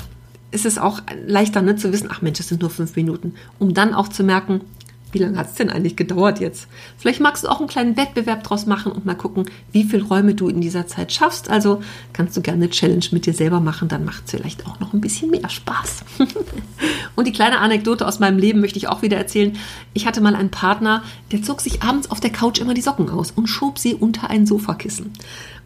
ist 0.51 0.65
es 0.65 0.77
auch 0.77 1.01
leichter 1.25 1.62
ne, 1.62 1.75
zu 1.75 1.91
wissen, 1.91 2.10
ach 2.12 2.22
Mensch, 2.22 2.39
es 2.39 2.50
sind 2.50 2.62
nur 2.62 2.70
fünf 2.70 2.96
Minuten, 2.96 3.34
um 3.60 3.74
dann 3.74 3.93
auch 3.93 4.10
zu 4.10 4.24
merken, 4.24 4.62
wie 5.11 5.19
lange 5.19 5.37
hat 5.37 5.47
es 5.47 5.55
denn 5.55 5.69
eigentlich 5.69 5.95
gedauert 5.95 6.39
jetzt? 6.39 6.67
Vielleicht 6.97 7.19
magst 7.19 7.43
du 7.43 7.47
auch 7.47 7.59
einen 7.59 7.67
kleinen 7.67 7.97
Wettbewerb 7.97 8.43
draus 8.43 8.65
machen 8.65 8.91
und 8.91 9.05
mal 9.05 9.15
gucken, 9.15 9.45
wie 9.71 9.83
viele 9.83 10.03
Räume 10.03 10.35
du 10.35 10.47
in 10.47 10.61
dieser 10.61 10.87
Zeit 10.87 11.11
schaffst. 11.11 11.49
Also 11.49 11.81
kannst 12.13 12.35
du 12.37 12.41
gerne 12.41 12.63
eine 12.63 12.69
Challenge 12.69 13.05
mit 13.11 13.25
dir 13.25 13.33
selber 13.33 13.59
machen, 13.59 13.87
dann 13.87 14.05
macht 14.05 14.25
es 14.25 14.31
vielleicht 14.31 14.65
auch 14.67 14.79
noch 14.79 14.93
ein 14.93 15.01
bisschen 15.01 15.31
mehr 15.31 15.49
Spaß. 15.49 16.05
und 17.15 17.27
die 17.27 17.33
kleine 17.33 17.59
Anekdote 17.59 18.07
aus 18.07 18.19
meinem 18.19 18.37
Leben 18.37 18.61
möchte 18.61 18.77
ich 18.77 18.87
auch 18.87 19.01
wieder 19.01 19.17
erzählen. 19.17 19.57
Ich 19.93 20.05
hatte 20.05 20.21
mal 20.21 20.35
einen 20.35 20.51
Partner, 20.51 21.03
der 21.31 21.43
zog 21.43 21.61
sich 21.61 21.81
abends 21.81 22.09
auf 22.09 22.19
der 22.19 22.31
Couch 22.31 22.59
immer 22.59 22.73
die 22.73 22.81
Socken 22.81 23.09
aus 23.09 23.31
und 23.31 23.47
schob 23.47 23.79
sie 23.79 23.95
unter 23.95 24.29
ein 24.29 24.45
Sofakissen. 24.45 25.11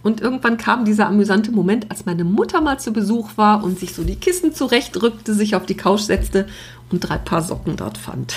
Und 0.06 0.22
irgendwann 0.22 0.58
kam 0.58 0.86
dieser 0.86 1.08
amüsante 1.08 1.52
Moment, 1.52 1.90
als 1.90 2.06
meine 2.06 2.24
Mutter 2.24 2.62
mal 2.62 2.80
zu 2.80 2.94
Besuch 2.94 3.32
war 3.38 3.64
und 3.64 3.80
sich 3.80 3.96
so 3.96 4.04
die 4.04 4.18
Kissen 4.18 4.54
zurechtrückte, 4.54 5.34
sich 5.34 5.56
auf 5.56 5.66
die 5.66 5.74
Couch 5.74 6.02
setzte 6.02 6.46
und 6.92 7.00
drei 7.02 7.18
Paar 7.18 7.42
Socken 7.42 7.76
dort 7.76 7.98
fand. 7.98 8.36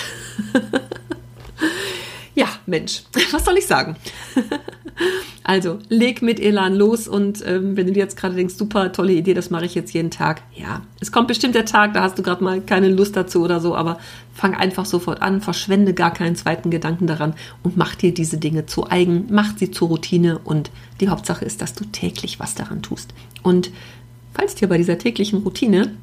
ja, 2.35 2.47
Mensch, 2.65 3.03
was 3.31 3.45
soll 3.45 3.57
ich 3.57 3.67
sagen? 3.67 3.95
also, 5.43 5.79
leg 5.89 6.21
mit 6.21 6.39
Elan 6.39 6.75
los 6.75 7.07
und 7.07 7.45
ähm, 7.45 7.75
wenn 7.75 7.87
du 7.87 7.93
dir 7.93 7.99
jetzt 7.99 8.17
gerade 8.17 8.35
denkst, 8.35 8.55
super 8.55 8.91
tolle 8.91 9.13
Idee, 9.13 9.33
das 9.33 9.49
mache 9.49 9.65
ich 9.65 9.75
jetzt 9.75 9.93
jeden 9.93 10.11
Tag. 10.11 10.41
Ja, 10.55 10.81
es 10.99 11.11
kommt 11.11 11.27
bestimmt 11.27 11.55
der 11.55 11.65
Tag, 11.65 11.93
da 11.93 12.01
hast 12.01 12.17
du 12.17 12.23
gerade 12.23 12.43
mal 12.43 12.61
keine 12.61 12.89
Lust 12.89 13.15
dazu 13.15 13.43
oder 13.43 13.59
so, 13.59 13.75
aber 13.75 13.99
fang 14.33 14.55
einfach 14.55 14.85
sofort 14.85 15.21
an, 15.21 15.41
verschwende 15.41 15.93
gar 15.93 16.13
keinen 16.13 16.35
zweiten 16.35 16.69
Gedanken 16.69 17.07
daran 17.07 17.33
und 17.63 17.77
mach 17.77 17.95
dir 17.95 18.13
diese 18.13 18.37
Dinge 18.37 18.65
zu 18.65 18.89
eigen, 18.89 19.27
mach 19.29 19.57
sie 19.57 19.71
zur 19.71 19.89
Routine 19.89 20.39
und 20.39 20.71
die 21.01 21.09
Hauptsache 21.09 21.45
ist, 21.45 21.61
dass 21.61 21.73
du 21.73 21.85
täglich 21.85 22.39
was 22.39 22.55
daran 22.55 22.81
tust. 22.81 23.13
Und 23.43 23.71
falls 24.33 24.55
dir 24.55 24.69
bei 24.69 24.77
dieser 24.77 24.97
täglichen 24.97 25.43
Routine 25.43 25.97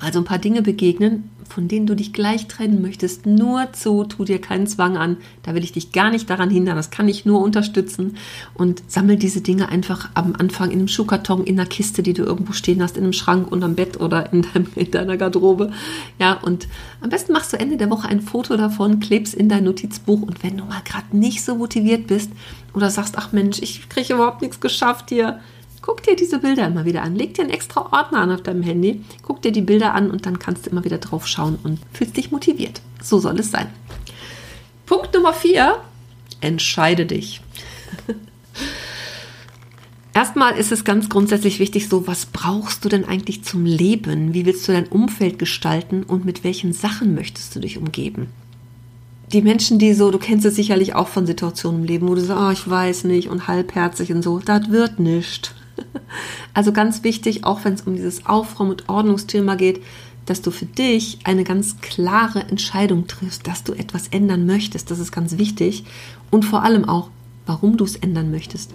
Also 0.00 0.18
ein 0.18 0.24
paar 0.24 0.38
Dinge 0.38 0.62
begegnen, 0.62 1.30
von 1.48 1.68
denen 1.68 1.86
du 1.86 1.94
dich 1.94 2.12
gleich 2.12 2.48
trennen 2.48 2.82
möchtest. 2.82 3.24
Nur 3.24 3.72
zu, 3.72 4.04
tu 4.04 4.24
dir 4.24 4.40
keinen 4.40 4.66
Zwang 4.66 4.96
an. 4.96 5.16
Da 5.42 5.54
will 5.54 5.64
ich 5.64 5.72
dich 5.72 5.92
gar 5.92 6.10
nicht 6.10 6.28
daran 6.28 6.50
hindern. 6.50 6.76
Das 6.76 6.90
kann 6.90 7.08
ich 7.08 7.24
nur 7.24 7.40
unterstützen. 7.40 8.16
Und 8.54 8.82
sammel 8.88 9.16
diese 9.16 9.40
Dinge 9.40 9.68
einfach 9.68 10.10
am 10.14 10.34
Anfang 10.36 10.70
in 10.70 10.80
einem 10.80 10.88
Schuhkarton, 10.88 11.44
in 11.44 11.58
einer 11.58 11.68
Kiste, 11.68 12.02
die 12.02 12.12
du 12.12 12.24
irgendwo 12.24 12.52
stehen 12.52 12.82
hast, 12.82 12.96
in 12.96 13.04
einem 13.04 13.12
Schrank, 13.12 13.50
unterm 13.50 13.74
Bett 13.74 14.00
oder 14.00 14.32
in, 14.32 14.42
deinem, 14.42 14.66
in 14.74 14.90
deiner 14.90 15.16
Garderobe. 15.16 15.72
Ja, 16.18 16.34
und 16.34 16.68
am 17.00 17.10
besten 17.10 17.32
machst 17.32 17.52
du 17.52 17.58
Ende 17.58 17.76
der 17.76 17.90
Woche 17.90 18.08
ein 18.08 18.20
Foto 18.20 18.56
davon, 18.56 19.00
klebst 19.00 19.34
in 19.34 19.48
dein 19.48 19.64
Notizbuch. 19.64 20.22
Und 20.22 20.42
wenn 20.42 20.58
du 20.58 20.64
mal 20.64 20.82
gerade 20.84 21.16
nicht 21.16 21.42
so 21.42 21.54
motiviert 21.54 22.06
bist 22.06 22.30
oder 22.74 22.90
sagst, 22.90 23.16
ach 23.16 23.32
Mensch, 23.32 23.60
ich 23.62 23.88
kriege 23.88 24.14
überhaupt 24.14 24.42
nichts 24.42 24.60
geschafft 24.60 25.08
hier, 25.08 25.40
Guck 25.86 26.02
dir 26.02 26.16
diese 26.16 26.40
Bilder 26.40 26.66
immer 26.66 26.84
wieder 26.84 27.02
an. 27.02 27.14
Leg 27.14 27.34
dir 27.34 27.42
einen 27.42 27.52
extra 27.52 27.92
Ordner 27.92 28.18
an 28.18 28.32
auf 28.32 28.42
deinem 28.42 28.64
Handy. 28.64 29.04
Guck 29.22 29.40
dir 29.42 29.52
die 29.52 29.60
Bilder 29.60 29.94
an 29.94 30.10
und 30.10 30.26
dann 30.26 30.40
kannst 30.40 30.66
du 30.66 30.70
immer 30.70 30.84
wieder 30.84 30.98
drauf 30.98 31.28
schauen 31.28 31.60
und 31.62 31.78
fühlst 31.92 32.16
dich 32.16 32.32
motiviert. 32.32 32.80
So 33.00 33.20
soll 33.20 33.38
es 33.38 33.52
sein. 33.52 33.68
Punkt 34.84 35.14
Nummer 35.14 35.32
vier. 35.32 35.76
Entscheide 36.40 37.06
dich. 37.06 37.40
Erstmal 40.12 40.56
ist 40.56 40.72
es 40.72 40.82
ganz 40.82 41.08
grundsätzlich 41.08 41.60
wichtig, 41.60 41.88
so 41.88 42.08
was 42.08 42.26
brauchst 42.26 42.84
du 42.84 42.88
denn 42.88 43.04
eigentlich 43.04 43.44
zum 43.44 43.64
Leben? 43.64 44.34
Wie 44.34 44.44
willst 44.44 44.66
du 44.66 44.72
dein 44.72 44.88
Umfeld 44.88 45.38
gestalten 45.38 46.02
und 46.02 46.24
mit 46.24 46.42
welchen 46.42 46.72
Sachen 46.72 47.14
möchtest 47.14 47.54
du 47.54 47.60
dich 47.60 47.78
umgeben? 47.78 48.30
Die 49.32 49.42
Menschen, 49.42 49.78
die 49.78 49.94
so, 49.94 50.10
du 50.10 50.18
kennst 50.18 50.46
es 50.46 50.56
sicherlich 50.56 50.96
auch 50.96 51.06
von 51.06 51.26
Situationen 51.26 51.82
im 51.82 51.86
Leben, 51.86 52.08
wo 52.08 52.16
du 52.16 52.22
sagst, 52.22 52.42
oh, 52.42 52.50
ich 52.50 52.68
weiß 52.68 53.04
nicht 53.04 53.28
und 53.28 53.46
halbherzig 53.46 54.12
und 54.12 54.22
so, 54.22 54.40
das 54.40 54.72
wird 54.72 54.98
nicht. 54.98 55.54
Also 56.54 56.72
ganz 56.72 57.04
wichtig, 57.04 57.44
auch 57.44 57.64
wenn 57.64 57.74
es 57.74 57.82
um 57.82 57.96
dieses 57.96 58.24
Aufräumen- 58.24 58.70
und 58.70 58.88
Ordnungsthema 58.88 59.56
geht, 59.56 59.82
dass 60.24 60.42
du 60.42 60.50
für 60.50 60.66
dich 60.66 61.18
eine 61.24 61.44
ganz 61.44 61.80
klare 61.80 62.40
Entscheidung 62.40 63.06
triffst, 63.06 63.46
dass 63.46 63.62
du 63.62 63.74
etwas 63.74 64.08
ändern 64.08 64.46
möchtest. 64.46 64.90
Das 64.90 64.98
ist 64.98 65.12
ganz 65.12 65.38
wichtig. 65.38 65.84
Und 66.30 66.44
vor 66.44 66.62
allem 66.62 66.88
auch, 66.88 67.10
warum 67.46 67.76
du 67.76 67.84
es 67.84 67.96
ändern 67.96 68.30
möchtest. 68.30 68.72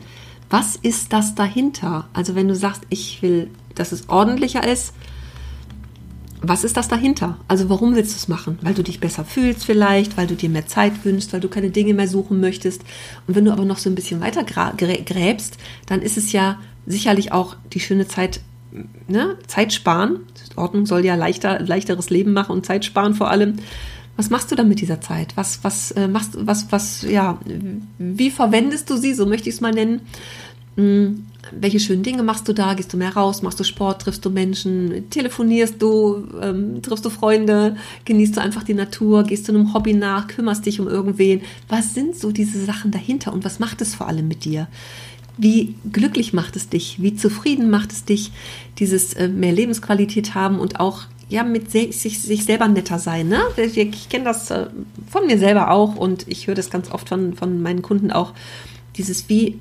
Was 0.50 0.76
ist 0.76 1.14
das 1.14 1.36
dahinter? 1.36 2.08
Also 2.14 2.36
wenn 2.36 2.48
du 2.48 2.56
sagst, 2.56 2.84
ich 2.90 3.22
will, 3.22 3.50
dass 3.76 3.92
es 3.92 4.10
ordentlicher 4.10 4.68
ist, 4.68 4.94
was 6.44 6.64
ist 6.64 6.76
das 6.76 6.88
dahinter? 6.88 7.38
Also 7.48 7.70
warum 7.70 7.96
willst 7.96 8.14
du 8.14 8.18
es 8.18 8.28
machen? 8.28 8.58
Weil 8.62 8.74
du 8.74 8.84
dich 8.84 9.00
besser 9.00 9.24
fühlst 9.24 9.64
vielleicht, 9.64 10.18
weil 10.18 10.26
du 10.26 10.36
dir 10.36 10.50
mehr 10.50 10.66
Zeit 10.66 11.06
wünschst, 11.06 11.34
weil 11.34 11.40
du 11.40 11.50
keine 11.50 11.70
Dinge 11.70 11.94
mehr 11.94 12.08
suchen 12.08 12.40
möchtest. 12.40 12.82
Und 13.28 13.36
wenn 13.36 13.46
du 13.46 13.52
aber 13.52 13.66
noch 13.66 13.78
so 13.78 13.90
ein 13.90 13.96
bisschen 13.96 14.22
weiter 14.22 14.44
gräbst, 14.44 15.58
dann 15.86 16.02
ist 16.02 16.18
es 16.18 16.32
ja 16.32 16.60
sicherlich 16.86 17.32
auch 17.32 17.56
die 17.74 17.80
schöne 17.80 18.08
Zeit, 18.08 18.42
ne? 19.08 19.38
Zeit 19.48 19.74
sparen. 19.74 20.22
Ordnung 20.56 20.86
soll 20.86 21.06
ja 21.06 21.16
leichter, 21.16 21.60
leichteres 21.62 22.10
Leben 22.10 22.34
machen 22.34 22.52
und 22.52 22.66
Zeit 22.66 22.86
sparen 22.86 23.14
vor 23.14 23.30
allem. 23.30 23.56
Was 24.18 24.30
machst 24.30 24.52
du 24.52 24.56
dann 24.56 24.68
mit 24.68 24.82
dieser 24.82 25.02
Zeit? 25.02 25.36
Was, 25.36 25.64
was 25.64 25.92
äh, 25.92 26.08
machst 26.08 26.38
was, 26.38 26.72
was, 26.72 27.04
ja, 27.04 27.40
wie 27.98 28.30
verwendest 28.30 28.90
du 28.90 28.98
sie? 28.98 29.14
So 29.14 29.26
möchte 29.26 29.50
ich 29.50 29.56
es 29.56 29.62
mal 29.62 29.74
nennen. 29.74 30.02
Hm, 30.76 31.26
welche 31.52 31.80
schönen 31.80 32.04
Dinge 32.04 32.24
machst 32.24 32.48
du 32.48 32.54
da? 32.54 32.74
Gehst 32.76 32.94
du 32.94 32.98
mehr 32.98 33.14
raus? 33.14 33.42
Machst 33.42 33.60
du 33.60 33.64
Sport? 33.64 34.04
Triffst 34.04 34.24
du 34.24 34.30
Menschen? 34.30 35.10
Telefonierst 35.10 35.82
du? 35.82 36.28
Ähm, 36.42 36.82
triffst 36.82 37.04
du 37.04 37.10
Freunde? 37.10 37.76
Genießt 38.06 38.38
du 38.38 38.42
einfach 38.42 38.64
die 38.64 38.74
Natur? 38.74 39.24
Gehst 39.24 39.48
du 39.48 39.54
einem 39.54 39.74
Hobby 39.74 39.94
nach? 39.94 40.28
Kümmerst 40.28 40.66
dich 40.66 40.80
um 40.80 40.88
irgendwen? 40.88 41.42
Was 41.68 41.94
sind 41.94 42.16
so 42.16 42.32
diese 42.32 42.64
Sachen 42.64 42.92
dahinter 42.92 43.34
und 43.34 43.44
was 43.44 43.60
macht 43.60 43.82
es 43.82 43.96
vor 43.96 44.08
allem 44.08 44.28
mit 44.28 44.46
dir? 44.46 44.68
Wie 45.42 45.74
glücklich 45.92 46.34
macht 46.34 46.56
es 46.56 46.70
dich? 46.70 47.02
Wie 47.02 47.16
zufrieden 47.16 47.72
macht 47.72 47.92
es 47.92 48.06
dich, 48.06 48.32
dieses 48.78 49.16
äh, 49.16 49.28
mehr 49.28 49.52
Lebensqualität 49.52 50.36
haben 50.36 50.60
und 50.60 50.80
auch 50.80 51.06
ja 51.30 51.44
mit 51.44 51.72
sich, 51.72 51.98
sich 51.98 52.46
selber 52.46 52.68
netter 52.68 53.00
sein. 53.00 53.28
Ne? 53.28 53.40
Ich 53.58 54.08
kenne 54.08 54.26
das 54.26 54.52
äh, 54.52 54.68
von 55.10 55.26
mir 55.26 55.40
selber 55.40 55.72
auch 55.72 55.96
und 55.96 56.28
ich 56.28 56.46
höre 56.46 56.54
das 56.54 56.70
ganz 56.70 56.92
oft 56.92 57.10
von, 57.10 57.34
von 57.34 57.60
meinen 57.60 57.82
Kunden 57.82 58.12
auch. 58.12 58.34
Dieses 58.98 59.30
wie 59.30 59.60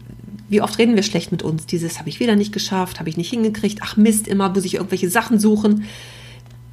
wie 0.50 0.60
oft 0.60 0.78
reden 0.78 0.96
wir 0.96 1.02
schlecht 1.02 1.32
mit 1.32 1.42
uns? 1.42 1.64
Dieses 1.64 1.99
habe 1.99 2.10
ich 2.10 2.20
wieder 2.20 2.37
nicht 2.37 2.52
geschafft, 2.52 2.99
habe 2.99 3.08
ich 3.08 3.16
nicht 3.16 3.30
hingekriegt, 3.30 3.78
ach 3.82 3.96
Mist, 3.96 4.28
immer 4.28 4.50
muss 4.50 4.66
ich 4.66 4.75
irgendwelche 4.75 5.08
Sachen 5.08 5.38
suchen. 5.38 5.84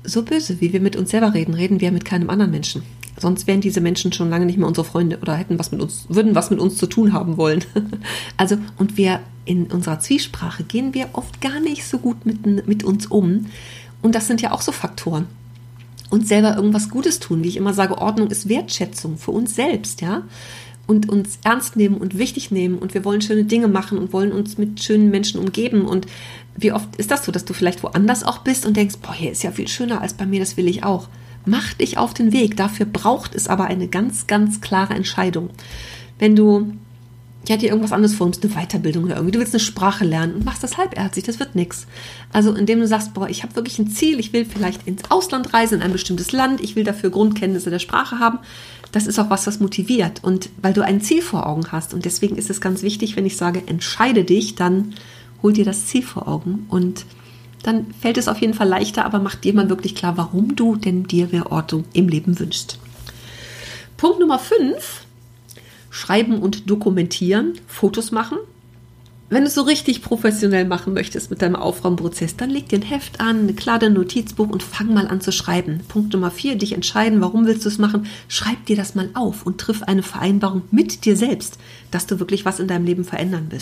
So 0.03 0.23
böse, 0.23 0.59
wie 0.59 0.73
wir 0.73 0.81
mit 0.81 0.97
uns 0.97 1.11
selber 1.11 1.33
reden, 1.33 1.53
reden 1.53 1.79
wir 1.79 1.93
mit 1.93 2.03
keinem 2.03 2.29
anderen 2.29 2.51
Menschen. 2.51 2.83
Sonst 3.17 3.47
wären 3.47 3.61
diese 3.61 3.81
Menschen 3.81 4.13
schon 4.13 4.29
lange 4.29 4.45
nicht 4.45 4.57
mehr 4.57 4.67
unsere 4.67 4.85
Freunde 4.85 5.19
oder 5.21 5.35
hätten 5.35 5.59
was 5.59 5.71
mit 5.71 5.81
uns, 5.81 6.05
würden 6.09 6.35
was 6.35 6.49
mit 6.49 6.59
uns 6.59 6.77
zu 6.77 6.87
tun 6.87 7.13
haben 7.13 7.37
wollen. 7.37 7.63
also, 8.37 8.57
und 8.77 8.97
wir 8.97 9.21
in 9.45 9.67
unserer 9.67 9.99
Zwiesprache 9.99 10.63
gehen 10.63 10.93
wir 10.93 11.09
oft 11.13 11.41
gar 11.41 11.59
nicht 11.59 11.85
so 11.85 11.97
gut 11.97 12.25
mit, 12.25 12.67
mit 12.67 12.83
uns 12.83 13.07
um. 13.07 13.47
Und 14.01 14.13
das 14.13 14.27
sind 14.27 14.41
ja 14.41 14.51
auch 14.51 14.61
so 14.61 14.71
Faktoren. 14.71 15.27
Uns 16.09 16.27
selber 16.27 16.55
irgendwas 16.55 16.89
Gutes 16.89 17.19
tun. 17.19 17.43
Wie 17.43 17.49
ich 17.49 17.57
immer 17.57 17.73
sage, 17.73 17.97
Ordnung 17.97 18.29
ist 18.29 18.47
Wertschätzung 18.47 19.17
für 19.17 19.31
uns 19.31 19.55
selbst, 19.55 20.01
ja 20.01 20.23
und 20.87 21.09
uns 21.09 21.39
ernst 21.43 21.75
nehmen 21.75 21.97
und 21.97 22.17
wichtig 22.17 22.49
nehmen 22.49 22.79
und 22.79 22.93
wir 22.93 23.03
wollen 23.05 23.21
schöne 23.21 23.43
Dinge 23.43 23.67
machen 23.67 23.97
und 23.97 24.13
wollen 24.13 24.31
uns 24.31 24.57
mit 24.57 24.81
schönen 24.81 25.11
Menschen 25.11 25.39
umgeben 25.39 25.85
und 25.85 26.07
wie 26.55 26.71
oft 26.71 26.95
ist 26.95 27.11
das 27.11 27.25
so, 27.25 27.31
dass 27.31 27.45
du 27.45 27.53
vielleicht 27.53 27.83
woanders 27.83 28.23
auch 28.23 28.39
bist 28.39 28.65
und 28.65 28.77
denkst, 28.77 28.95
boah, 29.01 29.13
hier 29.13 29.31
ist 29.31 29.43
ja 29.43 29.51
viel 29.51 29.67
schöner 29.67 30.01
als 30.01 30.13
bei 30.13 30.25
mir, 30.25 30.39
das 30.39 30.57
will 30.57 30.67
ich 30.67 30.83
auch. 30.83 31.07
Mach 31.47 31.73
dich 31.73 31.97
auf 31.97 32.13
den 32.13 32.33
Weg. 32.33 32.57
Dafür 32.57 32.85
braucht 32.85 33.33
es 33.35 33.47
aber 33.47 33.65
eine 33.65 33.87
ganz, 33.87 34.27
ganz 34.27 34.61
klare 34.61 34.93
Entscheidung. 34.93 35.49
Wenn 36.19 36.35
du 36.35 36.73
ja, 37.47 37.55
dir 37.55 37.69
irgendwas 37.69 37.93
anderes 37.93 38.13
vornimmst, 38.13 38.43
eine 38.43 38.53
Weiterbildung 38.53 39.05
oder 39.05 39.15
irgendwie, 39.15 39.31
du 39.31 39.39
willst 39.39 39.53
eine 39.53 39.61
Sprache 39.61 40.03
lernen 40.03 40.35
und 40.35 40.45
machst 40.45 40.63
das 40.63 40.77
halbherzig, 40.77 41.23
das 41.23 41.39
wird 41.39 41.55
nichts. 41.55 41.87
Also 42.33 42.53
indem 42.53 42.79
du 42.81 42.87
sagst, 42.87 43.13
boah, 43.13 43.29
ich 43.29 43.43
habe 43.43 43.55
wirklich 43.55 43.79
ein 43.79 43.89
Ziel, 43.89 44.19
ich 44.19 44.33
will 44.33 44.43
vielleicht 44.43 44.85
ins 44.85 45.09
Ausland 45.09 45.53
reisen, 45.53 45.75
in 45.75 45.81
ein 45.81 45.93
bestimmtes 45.93 46.33
Land, 46.33 46.61
ich 46.61 46.75
will 46.75 46.83
dafür 46.83 47.09
Grundkenntnisse 47.09 47.69
der 47.69 47.79
Sprache 47.79 48.19
haben, 48.19 48.39
das 48.91 49.07
ist 49.07 49.19
auch 49.19 49.29
was, 49.29 49.47
was 49.47 49.59
motiviert 49.59 50.23
und 50.23 50.49
weil 50.61 50.73
du 50.73 50.83
ein 50.83 51.01
Ziel 51.01 51.21
vor 51.21 51.45
Augen 51.47 51.71
hast. 51.71 51.93
Und 51.93 52.05
deswegen 52.05 52.35
ist 52.35 52.49
es 52.49 52.61
ganz 52.61 52.83
wichtig, 52.83 53.15
wenn 53.15 53.25
ich 53.25 53.37
sage, 53.37 53.63
entscheide 53.65 54.23
dich, 54.23 54.55
dann 54.55 54.95
hol 55.41 55.53
dir 55.53 55.65
das 55.65 55.85
Ziel 55.85 56.03
vor 56.03 56.27
Augen 56.27 56.65
und 56.69 57.05
dann 57.63 57.93
fällt 57.99 58.17
es 58.17 58.27
auf 58.27 58.39
jeden 58.39 58.53
Fall 58.53 58.67
leichter, 58.67 59.05
aber 59.05 59.19
mach 59.19 59.35
dir 59.35 59.53
mal 59.53 59.69
wirklich 59.69 59.95
klar, 59.95 60.17
warum 60.17 60.55
du 60.55 60.75
denn 60.75 61.03
dir 61.03 61.27
mehr 61.31 61.51
Ordnung 61.51 61.85
im 61.93 62.07
Leben 62.07 62.39
wünschst. 62.39 62.79
Punkt 63.97 64.19
Nummer 64.19 64.39
5, 64.39 65.05
schreiben 65.89 66.39
und 66.39 66.69
dokumentieren, 66.69 67.53
Fotos 67.67 68.11
machen. 68.11 68.37
Wenn 69.29 69.41
du 69.41 69.47
es 69.47 69.55
so 69.55 69.63
richtig 69.63 70.01
professionell 70.01 70.63
machen 70.63 70.93
möchtest 70.93 71.29
mit 71.29 71.41
deinem 71.41 71.57
Aufräumprozess, 71.57 72.37
dann 72.37 72.49
leg 72.49 72.69
dir 72.69 72.79
ein 72.79 72.83
Heft 72.83 73.19
an, 73.19 73.47
ein 73.47 73.55
klares 73.57 73.89
Notizbuch 73.89 74.47
und 74.47 74.63
fang 74.63 74.93
mal 74.93 75.07
an 75.07 75.19
zu 75.19 75.33
schreiben. 75.33 75.81
Punkt 75.89 76.13
Nummer 76.13 76.31
vier, 76.31 76.55
dich 76.55 76.71
entscheiden, 76.71 77.19
warum 77.19 77.45
willst 77.45 77.65
du 77.65 77.69
es 77.69 77.77
machen? 77.77 78.05
Schreib 78.29 78.65
dir 78.67 78.77
das 78.77 78.95
mal 78.95 79.09
auf 79.15 79.45
und 79.45 79.57
triff 79.57 79.83
eine 79.83 80.03
Vereinbarung 80.03 80.61
mit 80.71 81.03
dir 81.03 81.17
selbst, 81.17 81.57
dass 81.91 82.07
du 82.07 82.19
wirklich 82.19 82.45
was 82.45 82.61
in 82.61 82.69
deinem 82.69 82.85
Leben 82.85 83.03
verändern 83.03 83.49
äh, 83.51 83.59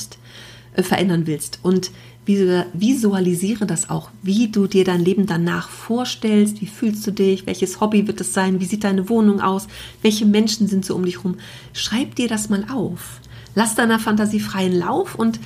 verändern 0.83 1.27
willst. 1.27 1.59
Und 1.61 1.91
visualisiere 2.25 3.67
das 3.67 3.89
auch, 3.91 4.09
wie 4.23 4.47
du 4.47 4.65
dir 4.65 4.83
dein 4.83 5.05
Leben 5.05 5.27
danach 5.27 5.69
vorstellst, 5.69 6.59
wie 6.59 6.65
fühlst 6.65 7.05
du 7.05 7.11
dich, 7.11 7.45
welches 7.45 7.79
Hobby 7.79 8.07
wird 8.07 8.19
es 8.19 8.33
sein, 8.33 8.59
wie 8.59 8.65
sieht 8.65 8.83
deine 8.83 9.09
Wohnung 9.09 9.41
aus, 9.41 9.67
welche 10.01 10.25
Menschen 10.25 10.67
sind 10.67 10.85
so 10.85 10.95
um 10.95 11.05
dich 11.05 11.23
rum. 11.23 11.35
Schreib 11.73 12.15
dir 12.15 12.27
das 12.27 12.49
mal 12.49 12.65
auf 12.71 13.21
lass 13.55 13.75
deiner 13.75 13.99
Fantasie 13.99 14.39
freien 14.39 14.77
Lauf 14.77 15.15
und 15.15 15.39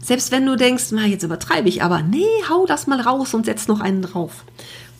selbst 0.00 0.32
wenn 0.32 0.44
du 0.44 0.56
denkst, 0.56 0.86
na, 0.90 1.06
jetzt 1.06 1.22
übertreibe 1.22 1.68
ich, 1.68 1.82
aber 1.82 2.02
nee, 2.02 2.26
hau 2.50 2.66
das 2.66 2.86
mal 2.86 3.00
raus 3.00 3.32
und 3.32 3.46
setz 3.46 3.68
noch 3.68 3.80
einen 3.80 4.02
drauf. 4.02 4.44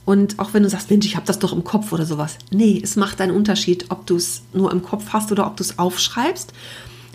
Und 0.07 0.39
auch 0.39 0.53
wenn 0.53 0.63
du 0.63 0.69
sagst, 0.69 0.91
Mensch, 0.91 1.07
ich 1.07 1.17
habe 1.17 1.27
das 1.27 1.39
doch 1.39 1.53
im 1.53 1.65
Kopf 1.65 1.93
oder 1.93 2.07
sowas. 2.07 2.37
Nee, 2.51 2.81
es 2.83 2.97
macht 2.97 3.21
einen 3.21 3.35
Unterschied, 3.35 3.87
ob 3.89 4.07
du 4.07 4.17
es 4.17 4.43
nur 4.53 4.71
im 4.71 4.83
Kopf 4.83 5.07
hast 5.11 5.33
oder 5.33 5.47
ob 5.47 5.57
du 5.57 5.63
es 5.63 5.79
aufschreibst. 5.79 6.53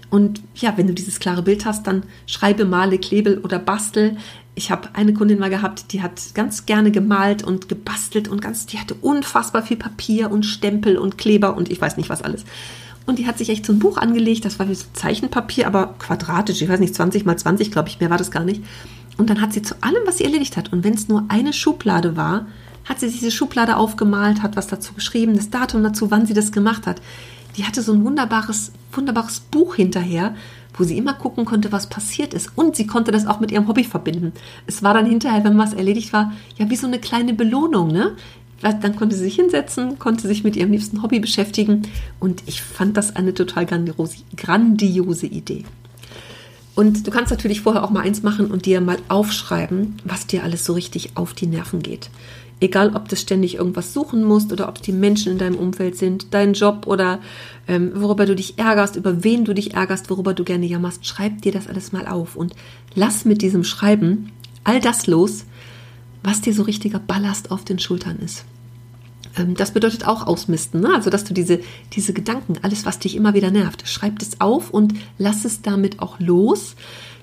Und 0.09 0.41
ja, 0.55 0.73
wenn 0.75 0.87
du 0.87 0.93
dieses 0.93 1.19
klare 1.19 1.43
Bild 1.43 1.65
hast, 1.65 1.85
dann 1.85 2.03
schreibe, 2.25 2.65
male, 2.65 2.97
klebel 2.97 3.37
oder 3.39 3.59
bastel. 3.59 4.17
Ich 4.55 4.71
habe 4.71 4.89
eine 4.93 5.13
Kundin 5.13 5.39
mal 5.39 5.49
gehabt, 5.49 5.93
die 5.93 6.01
hat 6.01 6.33
ganz 6.33 6.65
gerne 6.65 6.91
gemalt 6.91 7.43
und 7.43 7.69
gebastelt 7.69 8.27
und 8.27 8.41
ganz, 8.41 8.65
die 8.65 8.79
hatte 8.79 8.95
unfassbar 8.95 9.63
viel 9.63 9.77
Papier 9.77 10.31
und 10.31 10.43
Stempel 10.43 10.97
und 10.97 11.17
Kleber 11.17 11.55
und 11.55 11.71
ich 11.71 11.79
weiß 11.79 11.97
nicht 11.97 12.09
was 12.09 12.23
alles. 12.23 12.43
Und 13.05 13.19
die 13.19 13.27
hat 13.27 13.37
sich 13.37 13.49
echt 13.49 13.65
so 13.65 13.73
ein 13.73 13.79
Buch 13.79 13.97
angelegt, 13.97 14.45
das 14.45 14.59
war 14.59 14.69
wie 14.69 14.75
so 14.75 14.85
Zeichenpapier, 14.93 15.67
aber 15.67 15.95
quadratisch, 15.97 16.61
ich 16.61 16.69
weiß 16.69 16.79
nicht, 16.79 16.93
20 16.93 17.25
mal 17.25 17.37
20, 17.37 17.71
glaube 17.71 17.89
ich, 17.89 17.99
mehr 17.99 18.09
war 18.09 18.17
das 18.17 18.31
gar 18.31 18.43
nicht. 18.43 18.63
Und 19.17 19.29
dann 19.29 19.41
hat 19.41 19.53
sie 19.53 19.61
zu 19.61 19.75
allem, 19.81 20.01
was 20.05 20.17
sie 20.17 20.25
erledigt 20.25 20.57
hat, 20.57 20.71
und 20.71 20.83
wenn 20.83 20.93
es 20.93 21.07
nur 21.07 21.25
eine 21.27 21.53
Schublade 21.53 22.15
war, 22.15 22.47
hat 22.85 22.99
sie 22.99 23.09
diese 23.09 23.31
Schublade 23.31 23.77
aufgemalt, 23.77 24.41
hat 24.41 24.55
was 24.55 24.67
dazu 24.67 24.93
geschrieben, 24.93 25.35
das 25.35 25.49
Datum 25.49 25.83
dazu, 25.83 26.11
wann 26.11 26.25
sie 26.25 26.33
das 26.33 26.51
gemacht 26.51 26.87
hat. 26.87 27.01
Die 27.57 27.65
hatte 27.65 27.81
so 27.81 27.93
ein 27.93 28.03
wunderbares, 28.03 28.71
wunderbares 28.91 29.39
Buch 29.39 29.75
hinterher, 29.75 30.35
wo 30.73 30.83
sie 30.83 30.97
immer 30.97 31.13
gucken 31.13 31.45
konnte, 31.45 31.71
was 31.71 31.87
passiert 31.87 32.33
ist. 32.33 32.51
Und 32.55 32.75
sie 32.75 32.87
konnte 32.87 33.11
das 33.11 33.25
auch 33.27 33.39
mit 33.39 33.51
ihrem 33.51 33.67
Hobby 33.67 33.83
verbinden. 33.83 34.33
Es 34.65 34.83
war 34.83 34.93
dann 34.93 35.05
hinterher, 35.05 35.43
wenn 35.43 35.57
was 35.57 35.73
erledigt 35.73 36.13
war, 36.13 36.33
ja 36.57 36.69
wie 36.69 36.75
so 36.75 36.87
eine 36.87 36.99
kleine 36.99 37.33
Belohnung. 37.33 37.91
Ne? 37.91 38.15
dann 38.61 38.95
konnte 38.95 39.15
sie 39.15 39.23
sich 39.23 39.35
hinsetzen, 39.35 39.99
konnte 39.99 40.27
sich 40.27 40.43
mit 40.43 40.55
ihrem 40.57 40.71
liebsten 40.71 41.01
Hobby 41.01 41.21
beschäftigen 41.21 41.83
und 42.19 42.43
ich 42.45 42.61
fand 42.61 42.97
das 42.97 43.15
eine 43.15 43.33
total 43.33 43.65
grandiose 43.65 45.27
Idee. 45.27 45.63
Und 46.79 47.05
du 47.05 47.11
kannst 47.11 47.29
natürlich 47.29 47.59
vorher 47.59 47.83
auch 47.83 47.89
mal 47.89 48.03
eins 48.03 48.23
machen 48.23 48.49
und 48.49 48.65
dir 48.65 48.79
mal 48.79 48.99
aufschreiben, 49.09 49.97
was 50.05 50.27
dir 50.27 50.45
alles 50.45 50.63
so 50.63 50.71
richtig 50.71 51.09
auf 51.15 51.33
die 51.33 51.45
Nerven 51.45 51.81
geht. 51.81 52.09
Egal, 52.61 52.95
ob 52.95 53.09
du 53.09 53.17
ständig 53.17 53.55
irgendwas 53.55 53.93
suchen 53.93 54.23
musst 54.23 54.53
oder 54.53 54.69
ob 54.69 54.77
es 54.77 54.83
die 54.83 54.93
Menschen 54.93 55.33
in 55.33 55.37
deinem 55.37 55.57
Umfeld 55.57 55.97
sind, 55.97 56.33
dein 56.33 56.53
Job 56.53 56.87
oder 56.87 57.19
ähm, 57.67 57.91
worüber 57.95 58.25
du 58.25 58.33
dich 58.33 58.57
ärgerst, 58.57 58.95
über 58.95 59.25
wen 59.25 59.43
du 59.43 59.53
dich 59.53 59.73
ärgerst, 59.73 60.09
worüber 60.09 60.33
du 60.33 60.45
gerne 60.45 60.67
jammerst, 60.67 61.05
schreib 61.05 61.41
dir 61.41 61.51
das 61.51 61.67
alles 61.67 61.91
mal 61.91 62.07
auf 62.07 62.37
und 62.37 62.55
lass 62.95 63.25
mit 63.25 63.41
diesem 63.41 63.65
Schreiben 63.65 64.31
all 64.63 64.79
das 64.79 65.05
los, 65.05 65.43
was 66.23 66.39
dir 66.39 66.53
so 66.53 66.63
richtiger 66.63 66.99
Ballast 66.99 67.51
auf 67.51 67.65
den 67.65 67.79
Schultern 67.79 68.19
ist. 68.19 68.45
Ähm, 69.37 69.55
das 69.55 69.71
bedeutet 69.71 70.07
auch 70.07 70.27
ausmisten, 70.27 70.81
ne? 70.81 70.93
also 70.93 71.09
dass 71.09 71.23
du 71.23 71.33
diese, 71.33 71.59
diese 71.93 72.13
Gedanken, 72.13 72.55
alles, 72.61 72.85
was 72.85 72.99
dich 72.99 73.15
immer 73.15 73.33
wieder 73.33 73.51
nervt, 73.51 73.87
schreib 73.87 74.21
es 74.21 74.41
auf 74.41 74.71
und 74.71 74.93
lass 75.17 75.45
es 75.45 75.61
damit 75.61 75.99
auch 75.99 76.19
los. 76.19 76.75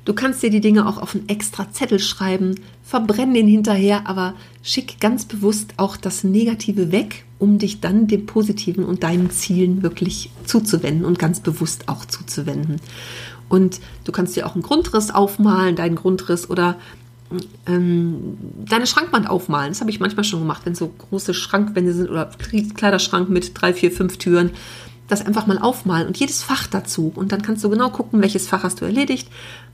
Du 0.04 0.14
kannst 0.14 0.40
dir 0.42 0.50
die 0.50 0.60
Dinge 0.60 0.86
auch 0.86 0.98
auf 0.98 1.16
einen 1.16 1.28
extra 1.28 1.72
Zettel 1.72 1.98
schreiben, 1.98 2.54
verbrenn 2.84 3.34
den 3.34 3.48
hinterher, 3.48 4.08
aber 4.08 4.34
schick 4.62 5.00
ganz 5.00 5.24
bewusst 5.24 5.74
auch 5.78 5.96
das 5.96 6.22
Negative 6.22 6.92
weg, 6.92 7.24
um 7.40 7.58
dich 7.58 7.80
dann 7.80 8.06
dem 8.06 8.24
Positiven 8.24 8.84
und 8.84 9.02
deinen 9.02 9.30
Zielen 9.30 9.82
wirklich 9.82 10.30
zuzuwenden 10.44 11.04
und 11.04 11.18
ganz 11.18 11.40
bewusst 11.40 11.88
auch 11.88 12.04
zuzuwenden. 12.04 12.80
Und 13.48 13.80
du 14.04 14.12
kannst 14.12 14.36
dir 14.36 14.46
auch 14.46 14.54
einen 14.54 14.62
Grundriss 14.62 15.10
aufmalen, 15.10 15.74
deinen 15.74 15.96
Grundriss 15.96 16.48
oder 16.48 16.76
ähm, 17.66 18.38
deine 18.64 18.86
Schrankwand 18.86 19.28
aufmalen. 19.28 19.70
Das 19.70 19.80
habe 19.80 19.90
ich 19.90 20.00
manchmal 20.00 20.24
schon 20.24 20.40
gemacht, 20.40 20.62
wenn 20.64 20.74
so 20.74 20.88
große 20.88 21.34
Schrankwände 21.34 21.92
sind 21.92 22.10
oder 22.10 22.30
Kleiderschrank 22.74 23.28
mit 23.28 23.60
drei, 23.60 23.74
vier, 23.74 23.90
fünf 23.90 24.18
Türen 24.18 24.52
das 25.08 25.24
einfach 25.24 25.46
mal 25.46 25.58
aufmalen 25.58 26.06
und 26.06 26.16
jedes 26.16 26.42
Fach 26.42 26.66
dazu. 26.66 27.12
Und 27.14 27.32
dann 27.32 27.42
kannst 27.42 27.62
du 27.62 27.70
genau 27.70 27.90
gucken, 27.90 28.20
welches 28.22 28.48
Fach 28.48 28.62
hast 28.64 28.80
du 28.80 28.84
erledigt. 28.84 29.28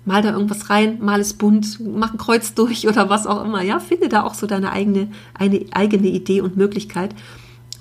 Mal 0.04 0.22
da 0.22 0.32
irgendwas 0.32 0.68
rein, 0.68 0.98
mal 1.00 1.20
es 1.20 1.34
bunt, 1.34 1.78
mach 1.80 2.12
ein 2.12 2.18
Kreuz 2.18 2.54
durch 2.54 2.86
oder 2.88 3.08
was 3.08 3.26
auch 3.26 3.44
immer. 3.44 3.62
Ja, 3.62 3.80
finde 3.80 4.08
da 4.08 4.24
auch 4.24 4.34
so 4.34 4.46
deine 4.46 4.72
eigene, 4.72 5.08
eine 5.34 5.64
eigene 5.72 6.08
Idee 6.08 6.40
und 6.40 6.56
Möglichkeit 6.56 7.14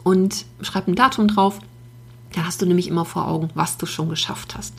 und 0.03 0.45
schreib 0.61 0.87
ein 0.87 0.95
Datum 0.95 1.27
drauf. 1.27 1.59
Da 2.33 2.45
hast 2.45 2.61
du 2.61 2.65
nämlich 2.65 2.87
immer 2.87 3.03
vor 3.03 3.27
Augen, 3.27 3.49
was 3.55 3.77
du 3.77 3.85
schon 3.85 4.09
geschafft 4.09 4.55
hast. 4.57 4.73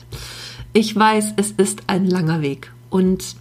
Ich 0.73 0.95
weiß, 0.95 1.33
es 1.35 1.51
ist 1.51 1.83
ein 1.85 2.07
langer 2.07 2.41
Weg 2.41 2.71
und 2.89 3.35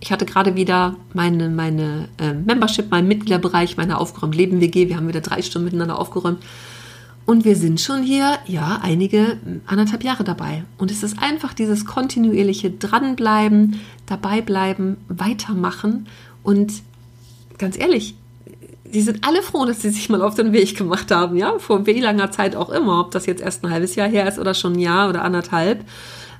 ich 0.00 0.12
hatte 0.12 0.26
gerade 0.26 0.54
wieder 0.54 0.96
meine, 1.14 1.48
meine 1.48 2.08
äh, 2.18 2.32
Membership, 2.32 2.90
meinen 2.90 3.08
Mitgliederbereich, 3.08 3.76
meine 3.76 3.98
aufgeräumt 3.98 4.34
Leben 4.34 4.60
WG. 4.60 4.88
Wir 4.88 4.96
haben 4.96 5.08
wieder 5.08 5.20
drei 5.20 5.42
Stunden 5.42 5.64
miteinander 5.66 5.98
aufgeräumt. 5.98 6.42
Und 7.24 7.44
wir 7.44 7.56
sind 7.56 7.80
schon 7.80 8.02
hier, 8.02 8.38
ja, 8.46 8.78
einige 8.82 9.38
anderthalb 9.66 10.04
Jahre 10.04 10.22
dabei. 10.22 10.62
Und 10.78 10.92
es 10.92 11.02
ist 11.02 11.18
einfach 11.20 11.54
dieses 11.54 11.84
kontinuierliche 11.84 12.70
Dranbleiben, 12.70 13.80
dabeibleiben, 14.06 14.96
weitermachen. 15.08 16.06
Und 16.44 16.72
ganz 17.58 17.76
ehrlich, 17.76 18.14
die 18.84 19.00
sind 19.00 19.26
alle 19.26 19.42
froh, 19.42 19.64
dass 19.64 19.82
sie 19.82 19.90
sich 19.90 20.08
mal 20.08 20.22
auf 20.22 20.36
den 20.36 20.52
Weg 20.52 20.76
gemacht 20.76 21.10
haben, 21.10 21.36
ja, 21.36 21.58
vor 21.58 21.84
wie 21.86 22.00
langer 22.00 22.30
Zeit 22.30 22.54
auch 22.54 22.70
immer, 22.70 23.00
ob 23.00 23.10
das 23.10 23.26
jetzt 23.26 23.42
erst 23.42 23.64
ein 23.64 23.70
halbes 23.72 23.96
Jahr 23.96 24.08
her 24.08 24.28
ist 24.28 24.38
oder 24.38 24.54
schon 24.54 24.74
ein 24.74 24.78
Jahr 24.78 25.08
oder 25.08 25.24
anderthalb. 25.24 25.84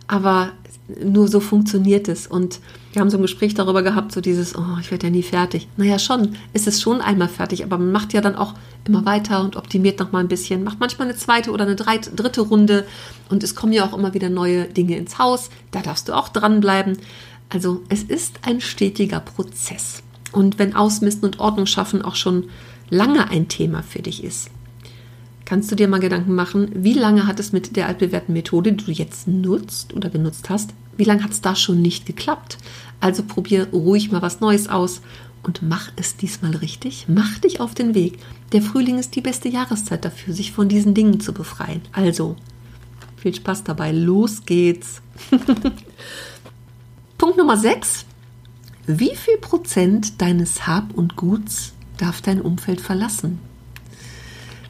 Aber 0.07 0.53
nur 1.03 1.29
so 1.29 1.41
funktioniert 1.41 2.09
es. 2.09 2.27
Und 2.27 2.61
wir 2.93 3.01
haben 3.01 3.11
so 3.11 3.19
ein 3.19 3.23
Gespräch 3.23 3.55
darüber 3.55 3.83
gehabt, 3.83 4.13
so 4.13 4.21
dieses, 4.21 4.57
oh, 4.57 4.79
ich 4.81 4.91
werde 4.91 5.07
ja 5.07 5.11
nie 5.11 5.23
fertig. 5.23 5.69
Naja, 5.77 5.99
schon, 5.99 6.37
ist 6.53 6.67
es 6.67 6.81
schon 6.81 7.01
einmal 7.01 7.29
fertig, 7.29 7.65
aber 7.65 7.79
man 7.79 7.93
macht 7.93 8.13
ja 8.13 8.21
dann 8.21 8.37
auch 8.37 8.55
immer 8.87 9.05
weiter 9.05 9.43
und 9.43 9.57
optimiert 9.57 9.99
noch 9.99 10.13
mal 10.13 10.21
ein 10.21 10.29
bisschen, 10.29 10.63
macht 10.63 10.79
manchmal 10.79 11.09
eine 11.09 11.17
zweite 11.17 11.51
oder 11.51 11.65
eine 11.65 11.75
dritte 11.77 12.41
Runde 12.41 12.87
und 13.29 13.43
es 13.43 13.55
kommen 13.55 13.73
ja 13.73 13.85
auch 13.85 13.97
immer 13.97 14.15
wieder 14.15 14.31
neue 14.31 14.65
Dinge 14.67 14.97
ins 14.97 15.19
Haus. 15.19 15.51
Da 15.73 15.83
darfst 15.83 16.09
du 16.09 16.13
auch 16.13 16.29
dranbleiben. 16.29 16.99
Also 17.49 17.83
es 17.89 18.03
ist 18.03 18.41
ein 18.43 18.61
stetiger 18.61 19.21
Prozess. 19.21 20.03
Und 20.33 20.59
wenn 20.59 20.75
Ausmisten 20.75 21.25
und 21.25 21.41
Ordnung 21.41 21.67
schaffen 21.67 22.03
auch 22.03 22.17
schon 22.17 22.51
lange 22.91 23.31
ein 23.31 23.49
Thema 23.49 23.83
für 23.83 24.03
dich 24.03 24.23
ist, 24.23 24.51
kannst 25.47 25.71
du 25.71 25.77
dir 25.77 25.89
mal 25.89 26.01
Gedanken 26.01 26.35
machen, 26.35 26.71
wie 26.75 26.93
lange 26.93 27.27
hat 27.27 27.41
es 27.41 27.53
mit 27.53 27.77
der 27.77 27.87
altbewährten 27.87 28.35
Methode, 28.35 28.73
die 28.73 28.85
du 28.85 28.91
jetzt 28.91 29.27
nutzt 29.27 29.95
oder 29.95 30.11
genutzt 30.11 30.51
hast, 30.51 30.75
wie 30.99 31.05
lange 31.05 31.25
hat 31.25 31.31
es 31.31 31.41
da 31.41 31.57
schon 31.57 31.81
nicht 31.81 32.05
geklappt? 32.05 32.59
Also 33.01 33.23
probier 33.23 33.69
ruhig 33.73 34.11
mal 34.11 34.23
was 34.23 34.41
Neues 34.41 34.69
aus 34.69 35.01
und 35.43 35.63
mach 35.63 35.93
es 35.97 36.17
diesmal 36.17 36.57
richtig. 36.57 37.07
Mach 37.09 37.39
dich 37.39 37.61
auf 37.61 37.75
den 37.75 37.95
Weg. 37.95 38.19
Der 38.53 38.63
Frühling 38.63 38.99
ist 38.99 39.15
die 39.15 39.21
beste 39.21 39.49
Jahreszeit 39.49 40.05
dafür, 40.05 40.35
sich 40.35 40.53
von 40.53 40.69
diesen 40.69 40.95
Dingen 40.95 41.21
zu 41.21 41.33
befreien. 41.33 41.83
Also, 41.93 42.37
viel 43.17 43.35
Spaß 43.35 43.65
dabei. 43.65 43.93
Los 43.93 44.45
geht's. 44.45 45.01
Punkt 47.19 47.37
Nummer 47.37 47.57
6. 47.57 48.05
Wie 48.87 49.15
viel 49.15 49.39
Prozent 49.39 50.21
deines 50.21 50.67
Hab 50.67 50.95
und 50.95 51.17
Guts 51.17 51.73
darf 51.99 52.23
dein 52.23 52.41
Umfeld 52.41 52.81
verlassen? 52.81 53.39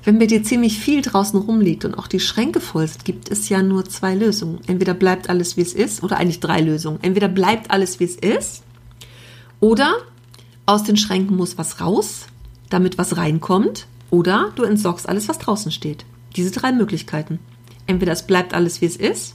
Wenn 0.06 0.20
bei 0.20 0.26
dir 0.26 0.44
ziemlich 0.44 0.78
viel 0.78 1.02
draußen 1.02 1.36
rumliegt 1.36 1.84
und 1.84 1.96
auch 1.98 2.06
die 2.06 2.20
Schränke 2.20 2.60
voll 2.60 2.86
sind, 2.86 3.04
gibt 3.04 3.28
es 3.28 3.48
ja 3.48 3.60
nur 3.60 3.84
zwei 3.86 4.14
Lösungen. 4.14 4.60
Entweder 4.68 4.94
bleibt 4.94 5.28
alles, 5.28 5.56
wie 5.56 5.62
es 5.62 5.74
ist, 5.74 6.04
oder 6.04 6.18
eigentlich 6.18 6.38
drei 6.38 6.60
Lösungen. 6.60 7.00
Entweder 7.02 7.26
bleibt 7.26 7.72
alles, 7.72 7.98
wie 7.98 8.04
es 8.04 8.14
ist, 8.14 8.62
oder 9.58 9.96
aus 10.64 10.84
den 10.84 10.96
Schränken 10.96 11.36
muss 11.36 11.58
was 11.58 11.80
raus, 11.80 12.26
damit 12.70 12.98
was 12.98 13.16
reinkommt, 13.16 13.88
oder 14.10 14.52
du 14.54 14.62
entsorgst 14.62 15.08
alles, 15.08 15.26
was 15.26 15.40
draußen 15.40 15.72
steht. 15.72 16.04
Diese 16.36 16.52
drei 16.52 16.70
Möglichkeiten. 16.70 17.40
Entweder 17.88 18.12
es 18.12 18.28
bleibt 18.28 18.54
alles, 18.54 18.80
wie 18.80 18.86
es 18.86 18.96
ist, 18.96 19.34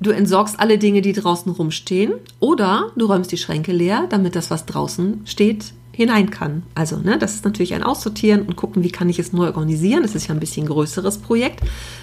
du 0.00 0.10
entsorgst 0.10 0.58
alle 0.58 0.78
Dinge, 0.78 1.00
die 1.00 1.12
draußen 1.12 1.52
rumstehen, 1.52 2.14
oder 2.40 2.90
du 2.96 3.06
räumst 3.06 3.30
die 3.30 3.38
Schränke 3.38 3.70
leer, 3.70 4.08
damit 4.10 4.34
das, 4.34 4.50
was 4.50 4.66
draußen 4.66 5.20
steht, 5.26 5.74
hinein 5.96 6.30
kann. 6.30 6.62
Also, 6.74 6.98
ne, 6.98 7.18
das 7.18 7.34
ist 7.34 7.44
natürlich 7.44 7.72
ein 7.74 7.82
Aussortieren 7.82 8.42
und 8.42 8.54
gucken, 8.54 8.84
wie 8.84 8.90
kann 8.90 9.08
ich 9.08 9.18
es 9.18 9.32
neu 9.32 9.46
organisieren. 9.46 10.02
Das 10.02 10.14
ist 10.14 10.28
ja 10.28 10.34
ein 10.34 10.40
bisschen 10.40 10.66
größeres 10.66 11.18
Projekt, 11.18 11.60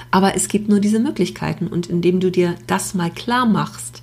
aber 0.09 0.35
es 0.35 0.47
gibt 0.47 0.67
nur 0.67 0.79
diese 0.79 0.99
Möglichkeiten 0.99 1.67
und 1.67 1.87
indem 1.87 2.19
du 2.19 2.31
dir 2.31 2.55
das 2.65 2.95
mal 2.95 3.11
klar 3.11 3.45
machst, 3.45 4.01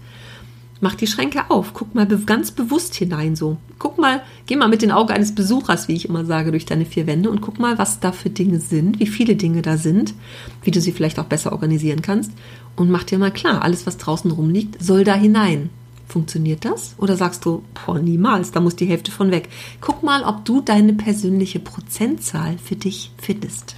mach 0.81 0.95
die 0.95 1.09
Schränke 1.09 1.51
auf, 1.51 1.75
guck 1.75 1.93
mal 1.95 2.07
ganz 2.07 2.53
bewusst 2.53 2.95
hinein 2.95 3.35
so. 3.35 3.57
Guck 3.81 3.99
mal, 3.99 4.23
geh 4.47 4.55
mal 4.55 4.69
mit 4.69 4.81
den 4.81 4.93
Augen 4.93 5.11
eines 5.13 5.35
Besuchers, 5.35 5.89
wie 5.89 5.95
ich 5.95 6.09
immer 6.09 6.25
sage, 6.25 6.53
durch 6.53 6.67
deine 6.67 6.85
vier 6.85 7.09
Wände 7.09 7.29
und 7.29 7.41
guck 7.41 7.59
mal, 7.59 7.77
was 7.77 7.99
da 7.99 8.13
für 8.13 8.31
Dinge 8.31 8.61
sind, 8.61 9.01
wie 9.01 9.09
viele 9.09 9.35
Dinge 9.35 9.61
da 9.61 9.77
sind, 9.77 10.15
wie 10.63 10.71
du 10.71 10.81
sie 10.81 10.93
vielleicht 10.93 11.19
auch 11.19 11.25
besser 11.25 11.51
organisieren 11.51 12.01
kannst 12.01 12.31
und 12.77 12.91
mach 12.91 13.03
dir 13.03 13.19
mal 13.19 13.33
klar, 13.33 13.63
alles 13.63 13.87
was 13.87 13.97
draußen 13.97 14.31
rumliegt, 14.31 14.81
soll 14.81 15.03
da 15.03 15.15
hinein. 15.15 15.71
Funktioniert 16.11 16.65
das? 16.65 16.97
Oder 16.99 17.17
sagst 17.17 17.45
du, 17.45 17.63
boah, 17.73 18.01
niemals, 18.01 18.51
da 18.51 18.59
muss 18.59 18.75
die 18.75 18.87
Hälfte 18.87 19.13
von 19.13 19.31
weg. 19.31 19.49
Guck 19.81 20.03
mal, 20.03 20.25
ob 20.25 20.45
du 20.45 20.61
deine 20.61 20.93
persönliche 20.93 21.61
Prozentzahl 21.61 22.59
für 22.59 22.75
dich 22.75 23.13
findest. 23.17 23.77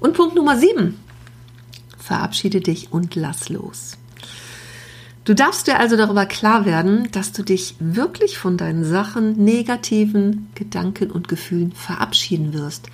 Und 0.00 0.14
Punkt 0.14 0.34
Nummer 0.34 0.58
7. 0.58 0.98
Verabschiede 1.98 2.60
dich 2.60 2.92
und 2.92 3.14
lass 3.14 3.48
los. 3.48 3.96
Du 5.24 5.34
darfst 5.34 5.68
dir 5.68 5.78
also 5.78 5.96
darüber 5.96 6.26
klar 6.26 6.64
werden, 6.64 7.08
dass 7.12 7.30
du 7.30 7.44
dich 7.44 7.76
wirklich 7.78 8.36
von 8.36 8.56
deinen 8.56 8.84
Sachen, 8.84 9.36
negativen 9.36 10.48
Gedanken 10.56 11.12
und 11.12 11.28
Gefühlen 11.28 11.70
verabschieden 11.70 12.52
wirst. 12.54 12.88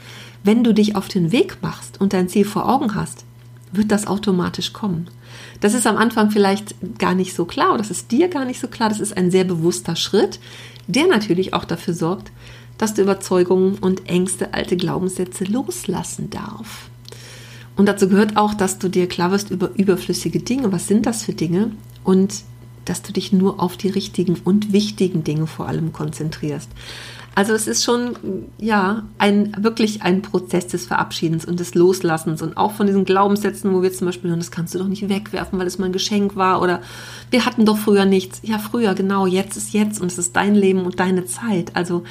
Wenn 0.44 0.62
du 0.62 0.74
dich 0.74 0.94
auf 0.94 1.08
den 1.08 1.32
Weg 1.32 1.56
machst 1.62 1.98
und 1.98 2.12
dein 2.12 2.28
Ziel 2.28 2.44
vor 2.44 2.68
Augen 2.68 2.94
hast, 2.94 3.24
wird 3.72 3.90
das 3.90 4.06
automatisch 4.06 4.74
kommen. 4.74 5.08
Das 5.60 5.74
ist 5.74 5.86
am 5.86 5.96
Anfang 5.96 6.30
vielleicht 6.30 6.74
gar 6.98 7.14
nicht 7.14 7.34
so 7.34 7.44
klar 7.44 7.76
das 7.80 7.90
ist 7.90 8.12
dir 8.12 8.28
gar 8.28 8.44
nicht 8.44 8.60
so 8.60 8.68
klar. 8.68 8.88
Das 8.88 9.00
ist 9.00 9.16
ein 9.16 9.30
sehr 9.30 9.44
bewusster 9.44 9.96
Schritt, 9.96 10.38
der 10.86 11.06
natürlich 11.06 11.54
auch 11.54 11.64
dafür 11.64 11.94
sorgt, 11.94 12.30
dass 12.78 12.94
du 12.94 13.02
Überzeugungen 13.02 13.78
und 13.78 14.08
Ängste, 14.08 14.54
alte 14.54 14.76
Glaubenssätze 14.76 15.44
loslassen 15.44 16.30
darf. 16.30 16.90
Und 17.76 17.86
dazu 17.86 18.08
gehört 18.08 18.36
auch, 18.36 18.52
dass 18.52 18.78
du 18.78 18.88
dir 18.88 19.08
klar 19.08 19.30
wirst 19.30 19.50
über 19.50 19.70
überflüssige 19.74 20.40
Dinge. 20.40 20.72
Was 20.72 20.88
sind 20.88 21.06
das 21.06 21.22
für 21.22 21.32
Dinge? 21.32 21.72
Und 22.04 22.42
dass 22.84 23.02
du 23.02 23.12
dich 23.12 23.32
nur 23.32 23.60
auf 23.60 23.76
die 23.76 23.88
richtigen 23.88 24.36
und 24.44 24.72
wichtigen 24.72 25.24
Dinge 25.24 25.46
vor 25.46 25.68
allem 25.68 25.92
konzentrierst. 25.92 26.68
Also 27.34 27.52
es 27.52 27.68
ist 27.68 27.84
schon, 27.84 28.16
ja, 28.58 29.04
ein, 29.18 29.56
wirklich 29.58 30.02
ein 30.02 30.20
Prozess 30.20 30.66
des 30.66 30.86
Verabschiedens 30.86 31.44
und 31.44 31.60
des 31.60 31.74
Loslassens 31.74 32.42
und 32.42 32.56
auch 32.56 32.72
von 32.72 32.86
diesen 32.86 33.04
Glaubenssätzen, 33.04 33.72
wo 33.72 33.82
wir 33.82 33.92
zum 33.92 34.06
Beispiel 34.06 34.30
hören, 34.30 34.40
das 34.40 34.50
kannst 34.50 34.74
du 34.74 34.78
doch 34.78 34.88
nicht 34.88 35.08
wegwerfen, 35.08 35.58
weil 35.58 35.66
es 35.66 35.78
mal 35.78 35.86
ein 35.86 35.92
Geschenk 35.92 36.34
war 36.34 36.60
oder 36.60 36.80
wir 37.30 37.46
hatten 37.46 37.64
doch 37.64 37.78
früher 37.78 38.04
nichts. 38.04 38.40
Ja, 38.42 38.58
früher, 38.58 38.94
genau, 38.94 39.26
jetzt 39.26 39.56
ist 39.56 39.72
jetzt 39.72 40.00
und 40.00 40.10
es 40.10 40.18
ist 40.18 40.34
dein 40.34 40.54
Leben 40.54 40.84
und 40.84 40.98
deine 40.98 41.24
Zeit. 41.24 41.76
Also 41.76 42.02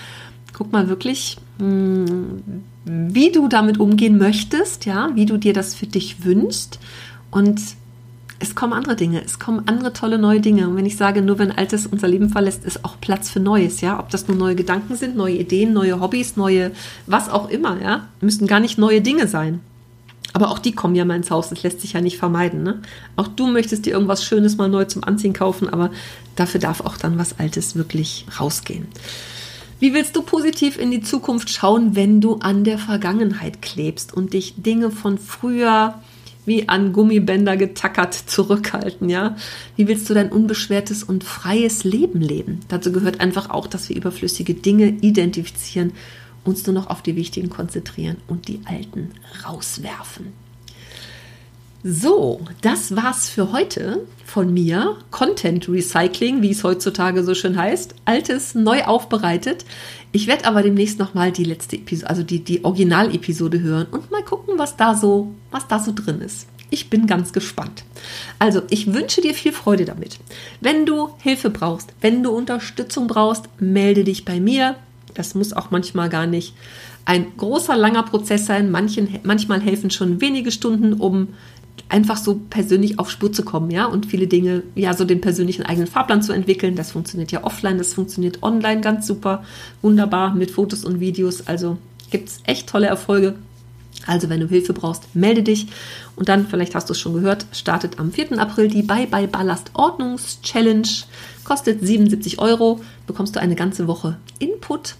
guck 0.53 0.71
mal 0.71 0.87
wirklich, 0.87 1.37
hm, 1.59 2.63
wie 2.85 3.31
du 3.31 3.47
damit 3.49 3.79
umgehen 3.79 4.17
möchtest, 4.17 4.85
ja, 4.85 5.09
wie 5.15 5.25
du 5.25 5.37
dir 5.37 5.53
das 5.53 5.75
für 5.75 5.87
dich 5.87 6.23
wünschst 6.23 6.79
und 7.29 7.59
es 8.39 8.55
kommen 8.55 8.73
andere 8.73 8.95
Dinge, 8.95 9.23
es 9.23 9.37
kommen 9.37 9.63
andere 9.67 9.93
tolle 9.93 10.17
neue 10.17 10.39
Dinge. 10.39 10.67
Und 10.67 10.77
wenn 10.77 10.85
ich 10.85 10.97
sage, 10.97 11.21
nur 11.21 11.39
wenn 11.39 11.51
Altes 11.51 11.85
unser 11.85 12.07
Leben 12.07 12.29
verlässt, 12.29 12.63
ist 12.63 12.85
auch 12.85 12.95
Platz 13.01 13.29
für 13.29 13.39
Neues, 13.39 13.81
ja. 13.81 13.99
Ob 13.99 14.09
das 14.09 14.27
nur 14.27 14.37
neue 14.37 14.55
Gedanken 14.55 14.95
sind, 14.95 15.15
neue 15.15 15.35
Ideen, 15.35 15.73
neue 15.73 15.99
Hobbys, 15.99 16.37
neue, 16.37 16.71
was 17.05 17.29
auch 17.29 17.49
immer, 17.49 17.81
ja. 17.81 18.07
Müssen 18.21 18.47
gar 18.47 18.59
nicht 18.59 18.77
neue 18.77 19.01
Dinge 19.01 19.27
sein. 19.27 19.59
Aber 20.33 20.51
auch 20.51 20.59
die 20.59 20.73
kommen 20.73 20.95
ja 20.95 21.05
mal 21.05 21.15
ins 21.15 21.31
Haus, 21.31 21.49
das 21.49 21.63
lässt 21.63 21.81
sich 21.81 21.93
ja 21.93 22.01
nicht 22.01 22.17
vermeiden. 22.17 22.63
Ne? 22.63 22.81
Auch 23.15 23.27
du 23.27 23.47
möchtest 23.47 23.85
dir 23.85 23.93
irgendwas 23.93 24.23
Schönes 24.23 24.57
mal 24.57 24.69
neu 24.69 24.85
zum 24.85 25.03
Anziehen 25.03 25.33
kaufen, 25.33 25.67
aber 25.67 25.89
dafür 26.35 26.59
darf 26.59 26.81
auch 26.81 26.97
dann 26.97 27.17
was 27.17 27.39
Altes 27.39 27.75
wirklich 27.75 28.25
rausgehen. 28.39 28.87
Wie 29.79 29.93
willst 29.93 30.15
du 30.15 30.21
positiv 30.21 30.77
in 30.77 30.91
die 30.91 31.01
Zukunft 31.01 31.49
schauen, 31.49 31.95
wenn 31.95 32.21
du 32.21 32.35
an 32.35 32.63
der 32.63 32.77
Vergangenheit 32.77 33.61
klebst 33.61 34.13
und 34.13 34.33
dich 34.33 34.55
Dinge 34.57 34.91
von 34.91 35.17
früher 35.17 35.95
wie 36.49 36.67
an 36.67 36.91
Gummibänder 36.91 37.55
getackert 37.55 38.13
zurückhalten, 38.13 39.07
ja? 39.07 39.37
Wie 39.77 39.87
willst 39.87 40.09
du 40.09 40.13
dein 40.13 40.31
unbeschwertes 40.31 41.03
und 41.03 41.23
freies 41.23 41.85
Leben 41.85 42.19
leben? 42.19 42.59
Dazu 42.67 42.91
gehört 42.91 43.21
einfach 43.21 43.49
auch, 43.49 43.67
dass 43.67 43.87
wir 43.87 43.95
überflüssige 43.95 44.55
Dinge 44.55 44.89
identifizieren, 44.89 45.93
uns 46.43 46.65
nur 46.65 46.73
noch 46.73 46.87
auf 46.87 47.01
die 47.01 47.15
wichtigen 47.15 47.49
konzentrieren 47.49 48.17
und 48.27 48.49
die 48.49 48.59
alten 48.65 49.11
rauswerfen. 49.45 50.48
So, 51.81 52.41
das 52.61 52.93
war's 52.97 53.29
für 53.29 53.53
heute 53.53 54.05
von 54.25 54.53
mir. 54.53 54.97
Content 55.11 55.69
Recycling, 55.69 56.41
wie 56.41 56.51
es 56.51 56.65
heutzutage 56.65 57.23
so 57.23 57.33
schön 57.33 57.57
heißt. 57.57 57.95
Altes 58.03 58.53
neu 58.53 58.83
aufbereitet. 58.83 59.63
Ich 60.11 60.27
werde 60.27 60.43
aber 60.45 60.61
demnächst 60.61 60.99
nochmal 60.99 61.31
die 61.31 61.45
letzte 61.45 61.77
Episode, 61.77 62.09
also 62.09 62.23
die, 62.23 62.43
die 62.43 62.65
Originalepisode 62.65 63.61
hören 63.61 63.87
und 63.91 64.11
mal 64.11 64.23
gucken, 64.23 64.55
was 64.57 64.75
da 64.75 64.93
so, 64.93 65.31
was 65.51 65.69
da 65.69 65.79
so 65.79 65.93
drin 65.95 66.19
ist. 66.19 66.47
Ich 66.69 66.89
bin 66.89 67.07
ganz 67.07 67.31
gespannt. 67.31 67.85
Also, 68.39 68.61
ich 68.69 68.93
wünsche 68.93 69.21
dir 69.21 69.33
viel 69.33 69.53
Freude 69.53 69.85
damit. 69.85 70.19
Wenn 70.59 70.85
du 70.85 71.11
Hilfe 71.19 71.49
brauchst, 71.49 71.93
wenn 72.01 72.23
du 72.23 72.31
Unterstützung 72.31 73.07
brauchst, 73.07 73.45
melde 73.57 74.03
dich 74.03 74.25
bei 74.25 74.41
mir. 74.41 74.75
Das 75.13 75.33
muss 75.33 75.53
auch 75.53 75.71
manchmal 75.71 76.09
gar 76.09 76.27
nicht 76.27 76.53
ein 77.05 77.35
großer, 77.37 77.75
langer 77.75 78.03
Prozess 78.03 78.45
sein. 78.45 78.69
Manchen, 78.69 79.19
manchmal 79.23 79.61
helfen 79.61 79.89
schon 79.89 80.21
wenige 80.21 80.51
Stunden, 80.51 80.93
um 80.93 81.29
einfach 81.89 82.17
so 82.17 82.39
persönlich 82.49 82.99
auf 82.99 83.09
Spur 83.09 83.33
zu 83.33 83.43
kommen, 83.43 83.71
ja, 83.71 83.85
und 83.85 84.05
viele 84.05 84.27
Dinge, 84.27 84.63
ja, 84.75 84.93
so 84.93 85.05
den 85.05 85.21
persönlichen 85.21 85.63
eigenen 85.63 85.87
Fahrplan 85.87 86.21
zu 86.21 86.31
entwickeln. 86.31 86.75
Das 86.75 86.91
funktioniert 86.91 87.31
ja 87.31 87.43
offline, 87.43 87.77
das 87.77 87.93
funktioniert 87.93 88.43
online 88.43 88.81
ganz 88.81 89.07
super, 89.07 89.43
wunderbar 89.81 90.33
mit 90.33 90.51
Fotos 90.51 90.85
und 90.85 90.99
Videos. 90.99 91.47
Also 91.47 91.77
gibt 92.11 92.29
es 92.29 92.39
echt 92.45 92.69
tolle 92.69 92.87
Erfolge. 92.87 93.35
Also, 94.05 94.29
wenn 94.29 94.39
du 94.39 94.47
Hilfe 94.47 94.73
brauchst, 94.73 95.13
melde 95.15 95.43
dich. 95.43 95.67
Und 96.15 96.29
dann, 96.29 96.47
vielleicht 96.47 96.73
hast 96.73 96.89
du 96.89 96.93
es 96.93 96.99
schon 96.99 97.13
gehört, 97.13 97.45
startet 97.51 97.99
am 97.99 98.11
4. 98.11 98.39
April 98.39 98.67
die 98.69 98.81
Bye 98.81 99.07
Bye 99.07 99.27
Ballast 99.27 99.71
Ordnungs 99.73 100.41
Challenge. 100.41 100.87
Kostet 101.43 101.85
77 101.85 102.39
Euro. 102.39 102.79
Bekommst 103.07 103.35
du 103.35 103.41
eine 103.41 103.55
ganze 103.55 103.87
Woche 103.87 104.17
Input, 104.39 104.95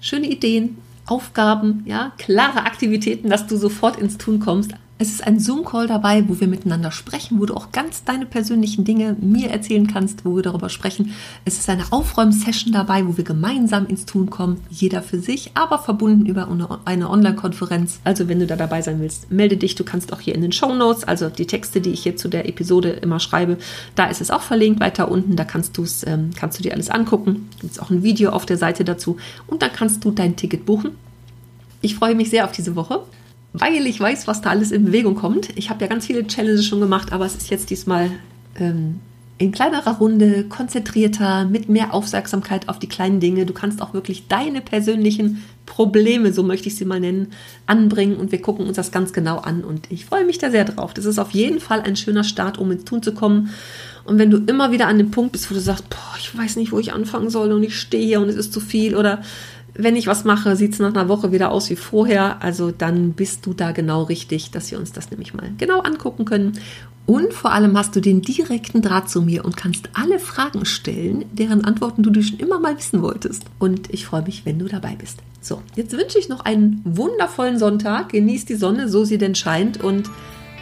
schöne 0.00 0.28
Ideen, 0.28 0.78
Aufgaben, 1.06 1.84
ja, 1.86 2.12
klare 2.18 2.64
Aktivitäten, 2.64 3.30
dass 3.30 3.46
du 3.46 3.56
sofort 3.56 3.98
ins 3.98 4.18
Tun 4.18 4.40
kommst. 4.40 4.72
Es 5.02 5.08
ist 5.08 5.26
ein 5.26 5.40
Zoom-Call 5.40 5.86
dabei, 5.86 6.28
wo 6.28 6.40
wir 6.40 6.46
miteinander 6.46 6.90
sprechen, 6.90 7.40
wo 7.40 7.46
du 7.46 7.54
auch 7.54 7.72
ganz 7.72 8.04
deine 8.04 8.26
persönlichen 8.26 8.84
Dinge 8.84 9.16
mir 9.18 9.48
erzählen 9.48 9.86
kannst, 9.86 10.26
wo 10.26 10.36
wir 10.36 10.42
darüber 10.42 10.68
sprechen. 10.68 11.14
Es 11.46 11.58
ist 11.58 11.70
eine 11.70 11.90
Aufräum-Session 11.90 12.74
dabei, 12.74 13.06
wo 13.06 13.16
wir 13.16 13.24
gemeinsam 13.24 13.86
ins 13.86 14.04
Tun 14.04 14.28
kommen, 14.28 14.60
jeder 14.68 15.00
für 15.00 15.18
sich, 15.18 15.52
aber 15.54 15.78
verbunden 15.78 16.26
über 16.26 16.48
eine 16.84 17.08
Online-Konferenz. 17.08 18.00
Also 18.04 18.28
wenn 18.28 18.40
du 18.40 18.46
da 18.46 18.56
dabei 18.56 18.82
sein 18.82 19.00
willst, 19.00 19.32
melde 19.32 19.56
dich. 19.56 19.74
Du 19.74 19.84
kannst 19.84 20.12
auch 20.12 20.20
hier 20.20 20.34
in 20.34 20.42
den 20.42 20.52
Show 20.52 20.74
Notes, 20.74 21.04
also 21.04 21.30
die 21.30 21.46
Texte, 21.46 21.80
die 21.80 21.92
ich 21.92 22.02
hier 22.02 22.16
zu 22.16 22.28
der 22.28 22.46
Episode 22.46 22.90
immer 22.90 23.20
schreibe, 23.20 23.56
da 23.94 24.04
ist 24.04 24.20
es 24.20 24.30
auch 24.30 24.42
verlinkt 24.42 24.80
weiter 24.80 25.10
unten. 25.10 25.34
Da 25.34 25.44
kannst, 25.44 25.78
du's, 25.78 26.06
ähm, 26.06 26.32
kannst 26.38 26.58
du 26.58 26.62
dir 26.62 26.74
alles 26.74 26.90
angucken. 26.90 27.48
Gibt 27.58 27.72
es 27.72 27.78
auch 27.78 27.88
ein 27.88 28.02
Video 28.02 28.32
auf 28.32 28.44
der 28.44 28.58
Seite 28.58 28.84
dazu 28.84 29.16
und 29.46 29.62
dann 29.62 29.72
kannst 29.72 30.04
du 30.04 30.10
dein 30.10 30.36
Ticket 30.36 30.66
buchen. 30.66 30.90
Ich 31.80 31.94
freue 31.94 32.14
mich 32.14 32.28
sehr 32.28 32.44
auf 32.44 32.52
diese 32.52 32.76
Woche 32.76 33.00
weil 33.52 33.86
ich 33.86 33.98
weiß, 33.98 34.26
was 34.26 34.40
da 34.40 34.50
alles 34.50 34.70
in 34.70 34.84
Bewegung 34.84 35.14
kommt. 35.14 35.48
Ich 35.56 35.70
habe 35.70 35.82
ja 35.82 35.88
ganz 35.88 36.06
viele 36.06 36.26
Challenges 36.26 36.66
schon 36.66 36.80
gemacht, 36.80 37.12
aber 37.12 37.26
es 37.26 37.34
ist 37.34 37.50
jetzt 37.50 37.70
diesmal 37.70 38.10
ähm, 38.56 39.00
in 39.40 39.52
kleinerer 39.52 39.96
Runde, 39.96 40.44
konzentrierter, 40.44 41.46
mit 41.46 41.70
mehr 41.70 41.94
Aufmerksamkeit 41.94 42.68
auf 42.68 42.78
die 42.78 42.88
kleinen 42.88 43.20
Dinge. 43.20 43.46
Du 43.46 43.54
kannst 43.54 43.80
auch 43.80 43.94
wirklich 43.94 44.28
deine 44.28 44.60
persönlichen 44.60 45.42
Probleme, 45.64 46.32
so 46.34 46.42
möchte 46.42 46.68
ich 46.68 46.76
sie 46.76 46.84
mal 46.84 47.00
nennen, 47.00 47.28
anbringen 47.64 48.16
und 48.16 48.32
wir 48.32 48.42
gucken 48.42 48.66
uns 48.66 48.76
das 48.76 48.92
ganz 48.92 49.14
genau 49.14 49.38
an 49.38 49.64
und 49.64 49.90
ich 49.90 50.04
freue 50.04 50.26
mich 50.26 50.36
da 50.36 50.50
sehr 50.50 50.66
drauf. 50.66 50.92
Das 50.92 51.06
ist 51.06 51.18
auf 51.18 51.30
jeden 51.30 51.58
Fall 51.58 51.80
ein 51.80 51.96
schöner 51.96 52.22
Start, 52.22 52.58
um 52.58 52.70
ins 52.70 52.84
Tun 52.84 53.02
zu 53.02 53.14
kommen. 53.14 53.48
Und 54.04 54.18
wenn 54.18 54.30
du 54.30 54.38
immer 54.38 54.72
wieder 54.72 54.88
an 54.88 54.98
dem 54.98 55.10
Punkt 55.10 55.32
bist, 55.32 55.50
wo 55.50 55.54
du 55.54 55.60
sagst, 55.60 55.88
boah, 55.88 56.16
ich 56.18 56.36
weiß 56.36 56.56
nicht, 56.56 56.72
wo 56.72 56.78
ich 56.78 56.92
anfangen 56.92 57.30
soll 57.30 57.52
und 57.52 57.62
ich 57.62 57.78
stehe 57.78 58.04
hier 58.04 58.20
und 58.20 58.28
es 58.28 58.36
ist 58.36 58.52
zu 58.52 58.60
viel 58.60 58.94
oder 58.94 59.22
wenn 59.74 59.96
ich 59.96 60.06
was 60.06 60.24
mache, 60.24 60.56
sieht 60.56 60.74
es 60.74 60.78
nach 60.78 60.94
einer 60.94 61.08
Woche 61.08 61.32
wieder 61.32 61.50
aus 61.50 61.70
wie 61.70 61.76
vorher. 61.76 62.42
Also 62.42 62.70
dann 62.70 63.12
bist 63.12 63.46
du 63.46 63.54
da 63.54 63.72
genau 63.72 64.02
richtig, 64.04 64.50
dass 64.50 64.70
wir 64.70 64.78
uns 64.78 64.92
das 64.92 65.10
nämlich 65.10 65.34
mal 65.34 65.52
genau 65.58 65.80
angucken 65.80 66.24
können. 66.24 66.58
Und 67.06 67.32
vor 67.32 67.52
allem 67.52 67.76
hast 67.76 67.96
du 67.96 68.00
den 68.00 68.22
direkten 68.22 68.82
Draht 68.82 69.10
zu 69.10 69.22
mir 69.22 69.44
und 69.44 69.56
kannst 69.56 69.88
alle 69.94 70.18
Fragen 70.18 70.64
stellen, 70.64 71.24
deren 71.32 71.64
Antworten 71.64 72.02
du 72.02 72.22
schon 72.22 72.38
immer 72.38 72.60
mal 72.60 72.76
wissen 72.76 73.02
wolltest. 73.02 73.44
Und 73.58 73.92
ich 73.92 74.06
freue 74.06 74.22
mich, 74.22 74.46
wenn 74.46 74.58
du 74.58 74.66
dabei 74.66 74.94
bist. 74.96 75.18
So, 75.40 75.62
jetzt 75.74 75.96
wünsche 75.96 76.18
ich 76.18 76.28
noch 76.28 76.44
einen 76.44 76.82
wundervollen 76.84 77.58
Sonntag. 77.58 78.10
Genieß 78.10 78.44
die 78.44 78.54
Sonne, 78.54 78.88
so 78.88 79.04
sie 79.04 79.18
denn 79.18 79.34
scheint. 79.34 79.82
Und 79.82 80.08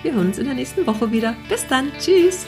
wir 0.02 0.14
hören 0.14 0.28
uns 0.28 0.38
in 0.38 0.46
der 0.46 0.54
nächsten 0.54 0.86
Woche 0.86 1.12
wieder. 1.12 1.34
Bis 1.48 1.66
dann. 1.66 1.88
Tschüss. 1.98 2.46